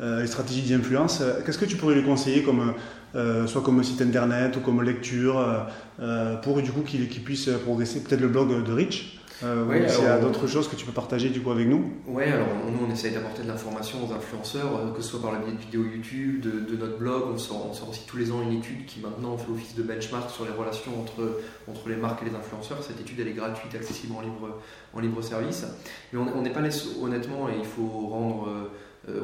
les 0.00 0.26
stratégies 0.26 0.62
d'influence, 0.62 1.22
qu'est-ce 1.44 1.58
que 1.58 1.64
tu 1.64 1.76
pourrais 1.76 1.94
lui 1.94 2.04
conseiller 2.04 2.42
comme 2.42 2.74
euh, 3.14 3.46
soit 3.46 3.60
comme 3.60 3.82
site 3.84 4.00
internet 4.00 4.56
ou 4.56 4.60
comme 4.60 4.82
lecture, 4.82 5.38
euh, 5.38 5.58
euh, 6.00 6.36
pour 6.36 6.62
du 6.62 6.72
coup 6.72 6.80
qu'il 6.80 7.06
puisse 7.08 7.50
progresser. 7.64 8.02
Peut-être 8.02 8.22
le 8.22 8.28
blog 8.28 8.64
de 8.64 8.72
Rich? 8.72 9.18
Euh, 9.44 9.64
oui, 9.68 9.76
il 9.78 10.04
y 10.04 10.06
a 10.06 10.18
d'autres 10.18 10.46
choses 10.46 10.68
que 10.68 10.76
tu 10.76 10.86
peux 10.86 10.92
partager 10.92 11.28
du 11.28 11.40
coup 11.40 11.50
avec 11.50 11.66
nous 11.66 11.92
Oui, 12.06 12.24
alors 12.24 12.46
nous 12.70 12.86
on 12.86 12.92
essaye 12.92 13.12
d'apporter 13.12 13.42
de 13.42 13.48
l'information 13.48 13.98
aux 14.06 14.12
influenceurs, 14.12 14.92
que 14.94 15.02
ce 15.02 15.08
soit 15.08 15.22
par 15.22 15.32
la 15.32 15.38
biais 15.38 15.52
de 15.52 15.58
vidéos 15.58 15.84
YouTube, 15.84 16.40
de, 16.40 16.76
notre 16.76 16.98
blog. 16.98 17.24
On 17.32 17.38
sort, 17.38 17.66
on 17.70 17.74
sort, 17.74 17.90
aussi 17.90 18.06
tous 18.06 18.16
les 18.16 18.30
ans 18.30 18.42
une 18.42 18.58
étude 18.58 18.86
qui 18.86 19.00
maintenant 19.00 19.36
fait 19.36 19.50
office 19.50 19.74
de 19.74 19.82
benchmark 19.82 20.30
sur 20.30 20.44
les 20.44 20.52
relations 20.52 20.92
entre, 21.00 21.40
entre 21.68 21.88
les 21.88 21.96
marques 21.96 22.22
et 22.22 22.30
les 22.30 22.36
influenceurs. 22.36 22.82
Cette 22.82 23.00
étude 23.00 23.18
elle 23.20 23.28
est 23.28 23.32
gratuite, 23.32 23.74
accessible 23.74 24.14
en 24.16 24.20
libre, 24.20 24.60
en 24.94 25.00
libre 25.00 25.22
service. 25.22 25.66
Mais 26.12 26.18
on 26.18 26.42
n'est 26.42 26.50
pas 26.50 26.60
honnêtement, 27.02 27.48
et 27.48 27.54
il 27.58 27.66
faut 27.66 28.08
rendre. 28.08 28.48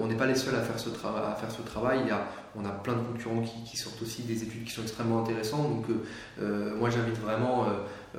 on 0.00 0.06
n'est 0.06 0.16
pas 0.16 0.26
les 0.26 0.34
seuls 0.34 0.54
à 0.54 0.62
faire 0.62 0.78
ce, 0.78 0.88
à 0.88 1.34
faire 1.34 1.50
ce 1.50 1.62
travail. 1.62 2.00
Il 2.02 2.08
y 2.08 2.12
a, 2.12 2.26
on 2.56 2.64
a 2.64 2.70
plein 2.70 2.94
de 2.94 3.00
concurrents 3.00 3.42
qui, 3.42 3.76
sortent 3.76 4.02
aussi 4.02 4.22
des 4.22 4.42
études 4.42 4.64
qui 4.64 4.72
sont 4.72 4.82
extrêmement 4.82 5.22
intéressantes. 5.22 5.68
Donc, 5.68 5.84
euh, 5.90 6.04
euh, 6.42 6.76
moi, 6.76 6.90
j'invite 6.90 7.18
vraiment 7.20 7.64
euh, 7.64 7.68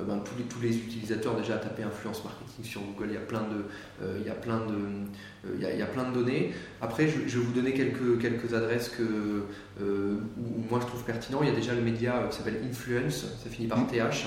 ben, 0.06 0.18
tous, 0.18 0.36
les, 0.38 0.44
tous, 0.44 0.60
les, 0.60 0.76
utilisateurs 0.76 1.36
déjà 1.36 1.54
à 1.54 1.58
taper 1.58 1.82
influence 1.82 2.24
marketing 2.24 2.64
sur 2.64 2.80
Google. 2.82 3.08
Il 3.08 3.14
y 3.14 3.16
a 3.16 3.20
plein 3.20 3.42
de, 3.42 3.64
il 4.18 4.26
y 4.26 4.30
a 4.30 4.34
plein 4.34 4.58
de, 4.58 4.76
il 5.54 5.78
y 5.78 5.82
a, 5.82 5.86
plein 5.86 6.08
de 6.10 6.14
données. 6.14 6.52
Après, 6.80 7.08
je, 7.08 7.18
vais 7.18 7.44
vous 7.44 7.52
donner 7.52 7.72
quelques, 7.72 8.20
quelques 8.20 8.54
adresses 8.54 8.88
que, 8.90 9.44
où, 9.80 10.64
moi 10.70 10.80
je 10.80 10.86
trouve 10.86 11.04
pertinent. 11.04 11.40
Il 11.42 11.48
y 11.48 11.52
a 11.52 11.54
déjà 11.54 11.74
le 11.74 11.80
média 11.80 12.26
qui 12.30 12.36
s'appelle 12.36 12.60
Influence, 12.68 13.26
ça 13.42 13.50
finit 13.50 13.68
par 13.68 13.86
TH. 13.86 14.26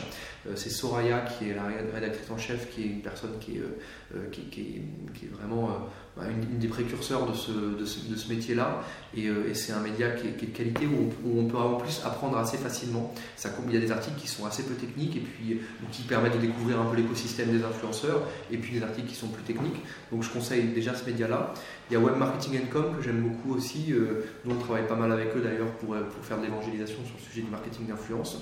C'est 0.56 0.70
Soraya 0.70 1.22
qui 1.22 1.50
est 1.50 1.54
la 1.54 1.64
rédactrice 1.94 2.30
en 2.30 2.38
chef, 2.38 2.70
qui 2.70 2.84
est 2.84 2.88
une 2.88 3.02
personne 3.02 3.32
qui 3.40 3.58
est, 3.58 4.32
qui, 4.32 4.42
qui, 4.50 4.82
est, 5.26 5.34
vraiment 5.34 5.70
bah, 6.18 6.24
une, 6.30 6.60
des 6.60 6.68
précurseurs 6.68 7.30
de 7.30 7.34
ce, 7.34 7.52
de 7.52 7.86
ce, 7.86 8.30
métier-là. 8.30 8.84
Et, 9.16 9.26
et 9.26 9.54
c'est 9.54 9.72
un 9.72 9.80
média 9.80 10.12
qui 10.12 10.28
est, 10.28 10.32
de 10.32 10.46
qualité 10.46 10.86
où 10.88 11.40
on, 11.40 11.46
peut 11.46 11.58
en 11.58 11.76
plus 11.76 12.02
apprendre 12.04 12.38
assez 12.38 12.58
facilement. 12.58 13.14
Ça, 13.36 13.50
il 13.68 13.74
y 13.74 13.78
a 13.78 13.80
des 13.80 13.92
articles 13.92 14.20
qui 14.20 14.28
sont 14.28 14.46
assez 14.46 14.64
peu 14.64 14.74
techniques 14.74 15.16
et 15.16 15.22
puis 15.22 15.62
qui 15.92 16.04
permettent 16.04 16.36
de 16.36 16.42
découvrir 16.42 16.80
un 16.80 16.86
peu 16.86 16.98
l'écosystème 16.98 17.52
des 17.52 17.64
influenceurs 17.64 18.24
et 18.52 18.58
puis 18.58 18.74
des 18.74 18.84
articles 18.84 19.08
qui 19.08 19.16
sont 19.16 19.28
plus 19.28 19.44
techniques. 19.44 19.82
Donc 20.12 20.24
je 20.24 20.30
conseille 20.30 20.64
déjà 20.70 20.94
ce 20.96 21.06
média-là. 21.06 21.54
Il 21.90 21.94
y 21.94 21.98
a 21.98 22.00
Web 22.00 22.18
Marketing 22.18 22.62
Com 22.72 22.98
que 22.98 23.04
j'aime 23.04 23.22
beaucoup 23.22 23.56
aussi. 23.56 23.92
Euh, 23.92 24.26
nous 24.46 24.56
on 24.56 24.60
travaille 24.60 24.88
pas 24.88 24.96
mal 24.96 25.12
avec 25.12 25.36
eux 25.36 25.42
d'ailleurs 25.42 25.72
pour, 25.74 25.96
pour 25.96 26.26
faire 26.26 26.38
de 26.38 26.44
l'évangélisation 26.44 26.98
sur 27.06 27.16
le 27.18 27.24
sujet 27.24 27.42
du 27.42 27.52
marketing 27.52 27.88
d'influence. 27.88 28.38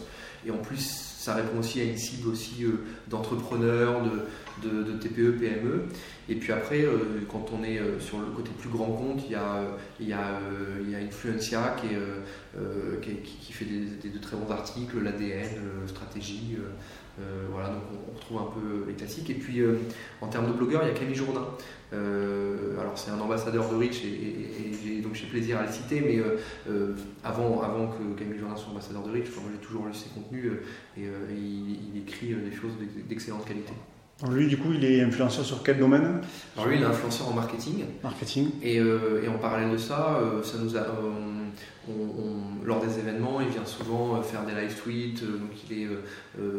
Et 0.45 0.51
en 0.51 0.57
plus, 0.57 1.11
ça 1.21 1.35
répond 1.35 1.59
aussi 1.59 1.79
à 1.81 1.83
une 1.83 1.97
cible 1.97 2.29
aussi 2.29 2.63
euh, 2.63 2.83
d'entrepreneurs, 3.07 4.01
de, 4.63 4.83
de, 4.83 4.93
TPE, 4.93 5.37
PME. 5.37 5.83
Et 6.29 6.35
puis 6.35 6.51
après, 6.51 6.83
euh, 6.83 6.97
quand 7.29 7.51
on 7.53 7.63
est 7.63 7.77
euh, 7.77 7.99
sur 7.99 8.19
le 8.19 8.25
côté 8.27 8.49
plus 8.57 8.69
grand 8.69 8.91
compte, 8.91 9.21
il 9.25 9.33
y 9.33 9.35
a, 9.35 9.61
il 9.99 10.07
y 10.07 10.13
a, 10.13 10.39
il 10.81 10.89
y 10.89 10.95
a 10.95 10.97
Influencia 10.97 11.75
qui, 11.79 11.89
qui, 13.39 13.53
fait 13.53 13.65
des, 13.65 14.09
de 14.09 14.17
très 14.17 14.35
bons 14.35 14.51
articles, 14.51 14.99
l'ADN, 14.99 15.61
stratégie. 15.85 16.57
Voilà, 17.51 17.69
donc 17.69 17.83
on, 17.93 18.15
retrouve 18.15 18.37
un 18.37 18.51
peu 18.53 18.85
les 18.87 18.93
classiques. 18.93 19.29
Et 19.29 19.35
puis 19.35 19.61
en 20.21 20.27
termes 20.27 20.47
de 20.47 20.53
blogueurs, 20.53 20.83
il 20.83 20.89
y 20.89 20.91
a 20.91 20.93
Camille 20.93 21.15
Jourdain. 21.15 21.45
alors 21.91 22.97
c'est 22.97 23.11
un 23.11 23.19
ambassadeur 23.19 23.69
de 23.69 23.75
Rich 23.75 24.03
et, 24.05 25.01
donc 25.01 25.15
j'ai 25.15 25.25
plaisir 25.25 25.57
à 25.57 25.65
le 25.65 25.71
citer, 25.71 26.01
mais 26.01 26.21
avant, 27.23 27.61
avant 27.61 27.87
que 27.87 28.17
Camille 28.17 28.39
Jourdain 28.39 28.55
soit 28.55 28.71
ambassadeur 28.71 29.03
de 29.03 29.11
Rich, 29.11 29.25
j'ai 29.51 29.65
toujours 29.65 29.85
lu 29.85 29.93
ses 29.93 30.09
contenus 30.09 30.51
et, 30.97 31.05
euh, 31.05 31.09
il, 31.31 31.97
écrit 31.99 32.33
euh, 32.33 32.43
des 32.43 32.55
choses 32.55 32.73
d'excellente 33.07 33.45
qualité. 33.45 33.73
lui, 34.29 34.47
du 34.47 34.57
coup, 34.57 34.73
il 34.73 34.83
est 34.83 35.01
influenceur 35.01 35.45
sur 35.45 35.63
quel 35.63 35.77
domaine? 35.77 36.21
Alors 36.55 36.67
lui, 36.67 36.77
il 36.77 36.81
est 36.81 36.85
influenceur 36.85 37.29
en 37.29 37.33
marketing. 37.33 37.85
Marketing. 38.03 38.49
Et, 38.61 38.79
euh, 38.79 39.23
et 39.23 39.27
en 39.27 39.37
parallèle 39.37 39.71
de 39.71 39.77
ça, 39.77 40.19
ça 40.43 40.57
nous 40.59 40.75
a, 40.77 40.85
lors 42.63 42.79
des 42.79 42.99
événements, 42.99 43.41
il 43.41 43.47
vient 43.47 43.65
souvent 43.65 44.21
faire 44.21 44.45
des 44.45 44.53
live 44.53 44.75
tweets. 44.75 45.23
donc 45.23 45.51
il 45.69 45.83
est, 45.83 45.87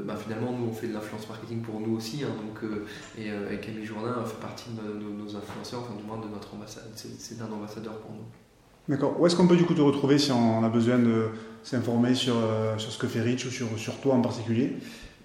bah, 0.04 0.16
finalement, 0.16 0.52
nous, 0.52 0.68
on 0.68 0.72
fait 0.72 0.88
de 0.88 0.94
l'influence 0.94 1.28
marketing 1.28 1.62
pour 1.62 1.80
nous 1.80 1.96
aussi. 1.96 2.24
Hein, 2.24 2.34
donc, 2.44 2.70
et, 3.18 3.30
Camille 3.58 3.84
Jourdain 3.84 4.24
fait 4.24 4.40
partie 4.40 4.70
de 4.70 4.92
nos, 4.92 5.36
influenceurs, 5.36 5.80
enfin 5.80 5.94
du 5.96 6.04
moins 6.04 6.18
de 6.18 6.28
notre 6.28 6.54
ambassade. 6.54 6.90
C'est 6.94 7.40
un 7.40 7.52
ambassadeur 7.52 7.98
pour 7.98 8.12
nous. 8.12 8.24
D'accord. 8.88 9.18
Où 9.20 9.26
est-ce 9.26 9.36
qu'on 9.36 9.46
peut 9.46 9.56
du 9.56 9.64
coup 9.64 9.74
te 9.74 9.80
retrouver 9.80 10.18
si 10.18 10.32
on 10.32 10.64
a 10.64 10.68
besoin 10.68 10.98
de 10.98 11.28
s'informer 11.62 12.14
sur, 12.14 12.34
euh, 12.36 12.76
sur 12.78 12.90
ce 12.90 12.98
que 12.98 13.06
fait 13.06 13.20
Rich 13.20 13.46
ou 13.46 13.50
sur, 13.50 13.66
sur 13.78 14.00
toi 14.00 14.14
en 14.14 14.20
particulier? 14.20 14.76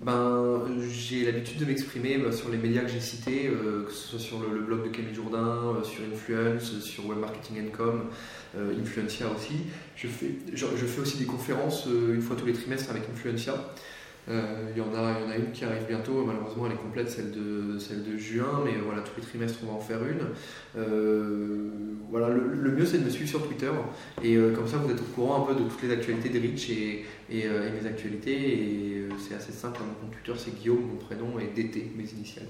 Ben, 0.02 0.66
J'ai 0.92 1.26
l'habitude 1.26 1.60
de 1.60 1.66
m'exprimer 1.66 2.18
bah, 2.18 2.32
sur 2.32 2.50
les 2.50 2.58
médias 2.58 2.82
que 2.82 2.90
j'ai 2.90 3.00
cités, 3.00 3.52
que 3.86 3.92
ce 3.92 4.10
soit 4.10 4.20
sur 4.20 4.40
le, 4.40 4.60
blog 4.62 4.84
de 4.84 4.90
Camille 4.90 5.14
Jourdain, 5.14 5.82
sur 5.84 6.04
Influence, 6.12 6.80
sur 6.80 7.08
Web 7.08 7.20
Marketing 7.20 7.72
Com, 7.72 8.10
Influencia 8.56 9.28
aussi. 9.36 9.56
Je 9.96 10.08
fais, 10.08 10.36
je, 10.54 10.66
fais 10.66 11.02
aussi 11.02 11.18
des 11.18 11.26
conférences 11.26 11.88
une 11.88 12.22
fois 12.22 12.36
tous 12.36 12.46
les 12.46 12.54
trimestres 12.54 12.92
avec 12.92 13.04
Influencia. 13.12 13.56
Euh, 14.30 14.72
il, 14.76 14.78
y 14.78 14.82
en 14.82 14.94
a, 14.94 15.38
une 15.38 15.52
qui 15.52 15.64
arrive 15.64 15.86
bientôt, 15.88 16.26
malheureusement 16.26 16.66
elle 16.66 16.74
est 16.74 16.82
complète, 16.82 17.10
celle 17.10 17.32
de, 17.32 18.18
juin, 18.18 18.62
mais 18.66 18.74
voilà, 18.84 19.02
tous 19.02 19.22
les 19.22 19.26
trimestres 19.26 19.60
on 19.64 19.68
va 19.68 19.74
en 19.74 19.80
faire 19.80 20.00
une. 20.06 20.20
Euh, 20.78 21.70
voilà, 22.10 22.28
le, 22.30 22.72
mieux 22.72 22.86
c'est 22.86 22.98
de 22.98 23.06
me 23.06 23.10
suivre 23.10 23.30
sur 23.30 23.48
Twitter, 23.48 23.72
et 24.22 24.36
euh, 24.36 24.54
comme 24.54 24.68
ça 24.68 24.78
vous 24.78 24.92
êtes 24.92 25.00
au 25.00 25.16
courant 25.16 25.44
un 25.44 25.54
peu 25.54 25.64
de 25.64 25.70
toutes 25.70 25.82
les 25.82 25.92
actualités 25.92 26.30
de 26.30 26.40
Rich 26.40 26.70
et, 26.72 27.06
et, 27.32 27.48
mes 27.48 27.88
actualités, 27.88 28.34
et 28.34 29.10
c'est 29.18 29.36
assez 29.36 29.54
simple, 29.54 29.80
mon 29.88 29.94
compte 29.94 30.18
Twitter 30.22 30.38
c'est 30.38 30.60
Guillaume, 30.60 30.82
mon 30.82 30.98
prénom, 30.98 31.40
et 31.40 31.48
DT, 31.56 31.94
mes 31.96 32.10
initiales. 32.10 32.48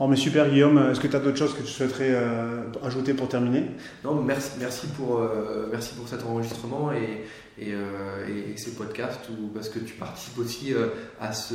Oh 0.00 0.08
mais 0.08 0.16
super 0.16 0.50
Guillaume, 0.50 0.90
est-ce 0.90 0.98
que 0.98 1.06
tu 1.06 1.14
as 1.14 1.20
d'autres 1.20 1.38
choses 1.38 1.54
que 1.54 1.62
tu 1.62 1.68
souhaiterais 1.68 2.16
ajouter 2.84 3.14
pour 3.14 3.28
terminer? 3.28 3.66
Non, 4.02 4.20
merci, 4.20 4.50
merci, 4.58 4.88
pour, 4.88 5.22
merci 5.70 5.94
pour 5.94 6.08
cet 6.08 6.24
enregistrement 6.24 6.90
et, 6.92 7.24
euh, 7.62 8.26
et, 8.26 8.56
ces 8.56 8.72
podcasts 8.72 9.20
parce 9.54 9.68
que 9.68 9.78
tu 9.78 9.94
participes 9.94 10.38
aussi 10.38 10.74
euh, 10.74 10.88
à, 11.20 11.32
ce, 11.32 11.54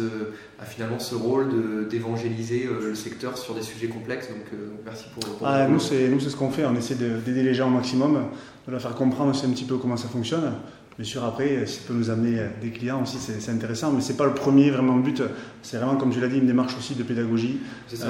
à 0.58 0.64
finalement 0.64 0.98
ce 0.98 1.14
rôle 1.14 1.90
d'évangéliser 1.90 2.68
euh, 2.68 2.90
le 2.90 2.96
secteur 2.96 3.38
sur 3.38 3.54
des 3.54 3.62
sujets 3.62 3.88
complexes. 3.88 4.30
Donc, 4.30 4.46
merci 4.86 5.06
pour. 5.14 5.46
ah, 5.46 5.68
nous, 5.68 5.80
c'est 5.80 6.20
ce 6.20 6.36
qu'on 6.38 6.52
fait. 6.52 6.64
On 6.66 6.76
essaie 6.76 6.96
d'aider 6.96 7.44
les 7.44 7.54
gens 7.54 7.68
au 7.68 7.72
maximum, 7.72 8.28
de 8.66 8.72
leur 8.72 8.82
faire 8.82 8.96
comprendre 8.96 9.32
aussi 9.32 9.46
un 9.46 9.50
petit 9.50 9.66
peu 9.66 9.78
comment 9.78 9.98
ça 9.98 10.08
fonctionne. 10.08 10.54
Bien 11.00 11.08
sûr, 11.08 11.24
après, 11.24 11.66
ça 11.66 11.80
peut 11.88 11.94
nous 11.94 12.10
amener 12.10 12.42
des 12.62 12.72
clients 12.72 13.02
aussi, 13.02 13.20
c'est 13.20 13.52
intéressant, 13.52 13.94
mais 13.94 14.02
ce 14.02 14.12
n'est 14.12 14.18
pas 14.18 14.26
le 14.26 14.34
premier 14.34 14.70
vraiment 14.70 14.98
but. 14.98 15.24
C'est 15.62 15.78
vraiment, 15.78 15.96
comme 15.96 16.12
tu 16.12 16.20
l'as 16.20 16.28
dit, 16.28 16.40
une 16.40 16.46
démarche 16.46 16.76
aussi 16.78 16.94
de 16.94 17.04
pédagogie, 17.04 17.62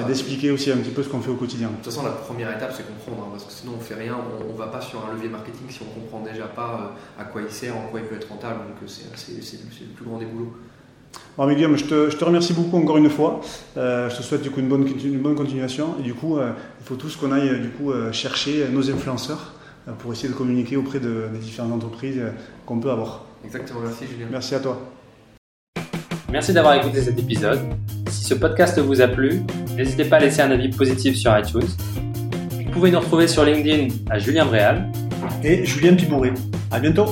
d'expliquer 0.08 0.50
aussi 0.50 0.72
un 0.72 0.78
petit 0.78 0.90
peu 0.90 1.04
ce 1.04 1.08
qu'on 1.08 1.22
fait 1.22 1.30
au 1.30 1.36
quotidien. 1.36 1.68
De 1.68 1.76
toute 1.76 1.86
façon, 1.86 2.04
la 2.04 2.10
première 2.10 2.50
étape, 2.50 2.74
c'est 2.76 2.88
comprendre, 2.88 3.28
hein, 3.28 3.30
parce 3.34 3.44
que 3.44 3.52
sinon 3.52 3.74
on 3.76 3.78
ne 3.78 3.84
fait 3.84 3.94
rien, 3.94 4.18
on 4.44 4.52
ne 4.52 4.58
va 4.58 4.66
pas 4.70 4.82
sur 4.82 5.06
un 5.06 5.14
levier 5.14 5.30
marketing 5.30 5.68
si 5.70 5.82
on 5.84 5.86
ne 5.86 6.02
comprend 6.02 6.22
déjà 6.22 6.46
pas 6.46 6.96
à 7.20 7.26
quoi 7.26 7.44
il 7.44 7.52
sert, 7.52 7.78
en 7.78 7.90
quoi 7.92 8.00
il 8.00 8.08
peut 8.08 8.16
être 8.16 8.28
rentable. 8.28 8.62
Donc 8.62 8.90
c'est 8.90 9.04
le 9.04 9.94
plus 9.96 10.06
grand 10.06 10.18
des 10.18 10.26
boulots. 10.26 10.56
Bon, 11.38 11.46
mais 11.46 11.54
Guillaume, 11.54 11.78
je 11.78 11.86
te, 11.86 12.10
je 12.10 12.18
te, 12.18 12.26
remercie 12.26 12.54
beaucoup 12.54 12.78
encore 12.78 12.98
une 12.98 13.12
fois. 13.12 13.40
Euh, 13.78 14.10
je 14.10 14.18
te 14.18 14.24
souhaite 14.24 14.42
du 14.42 14.50
coup 14.50 14.62
une 14.62 14.68
bonne, 14.68 14.88
une 14.88 15.20
bonne 15.20 15.36
continuation. 15.36 15.94
Et 16.00 16.02
du 16.02 16.16
coup, 16.16 16.40
euh, 16.40 16.54
il 16.82 16.88
faut 16.88 16.96
tous 16.96 17.16
qu'on 17.16 17.32
aille 17.32 17.60
du 17.62 17.70
coup 17.70 17.92
euh, 17.92 18.12
chercher 18.12 18.68
nos 18.72 18.90
influenceurs 18.90 19.54
pour 20.00 20.14
essayer 20.14 20.30
de 20.30 20.34
communiquer 20.34 20.78
auprès 20.78 21.00
de, 21.00 21.30
des 21.34 21.40
différentes 21.40 21.74
entreprises 21.74 22.22
qu'on 22.66 22.80
peut 22.80 22.92
avoir. 22.92 23.26
Exactement, 23.44 23.80
merci 23.82 24.06
Julien. 24.06 24.28
Merci 24.30 24.56
à 24.56 24.60
toi. 24.60 24.80
Merci 26.32 26.54
d'avoir 26.54 26.76
écouté 26.76 27.02
cet 27.02 27.18
épisode. 27.18 27.60
Si 28.10 28.24
ce 28.24 28.36
podcast 28.36 28.78
vous 28.80 29.02
a 29.02 29.08
plu, 29.08 29.42
n'hésitez 29.76 30.06
pas 30.06 30.18
à 30.18 30.20
laisser 30.20 30.42
un 30.42 30.52
avis 30.52 30.70
positif 30.70 31.16
sur 31.16 31.36
iTunes. 31.38 31.68
Vous 32.52 32.72
pouvez 32.72 32.92
nous 32.92 33.00
retrouver 33.00 33.28
sur 33.28 33.44
LinkedIn 33.44 33.88
à 34.10 34.20
Julien 34.20 34.46
Bréal 34.46 34.92
et 35.44 35.66
Julien 35.66 35.96
Pibouret. 35.96 36.34
À 36.72 36.80
bientôt 36.80 37.08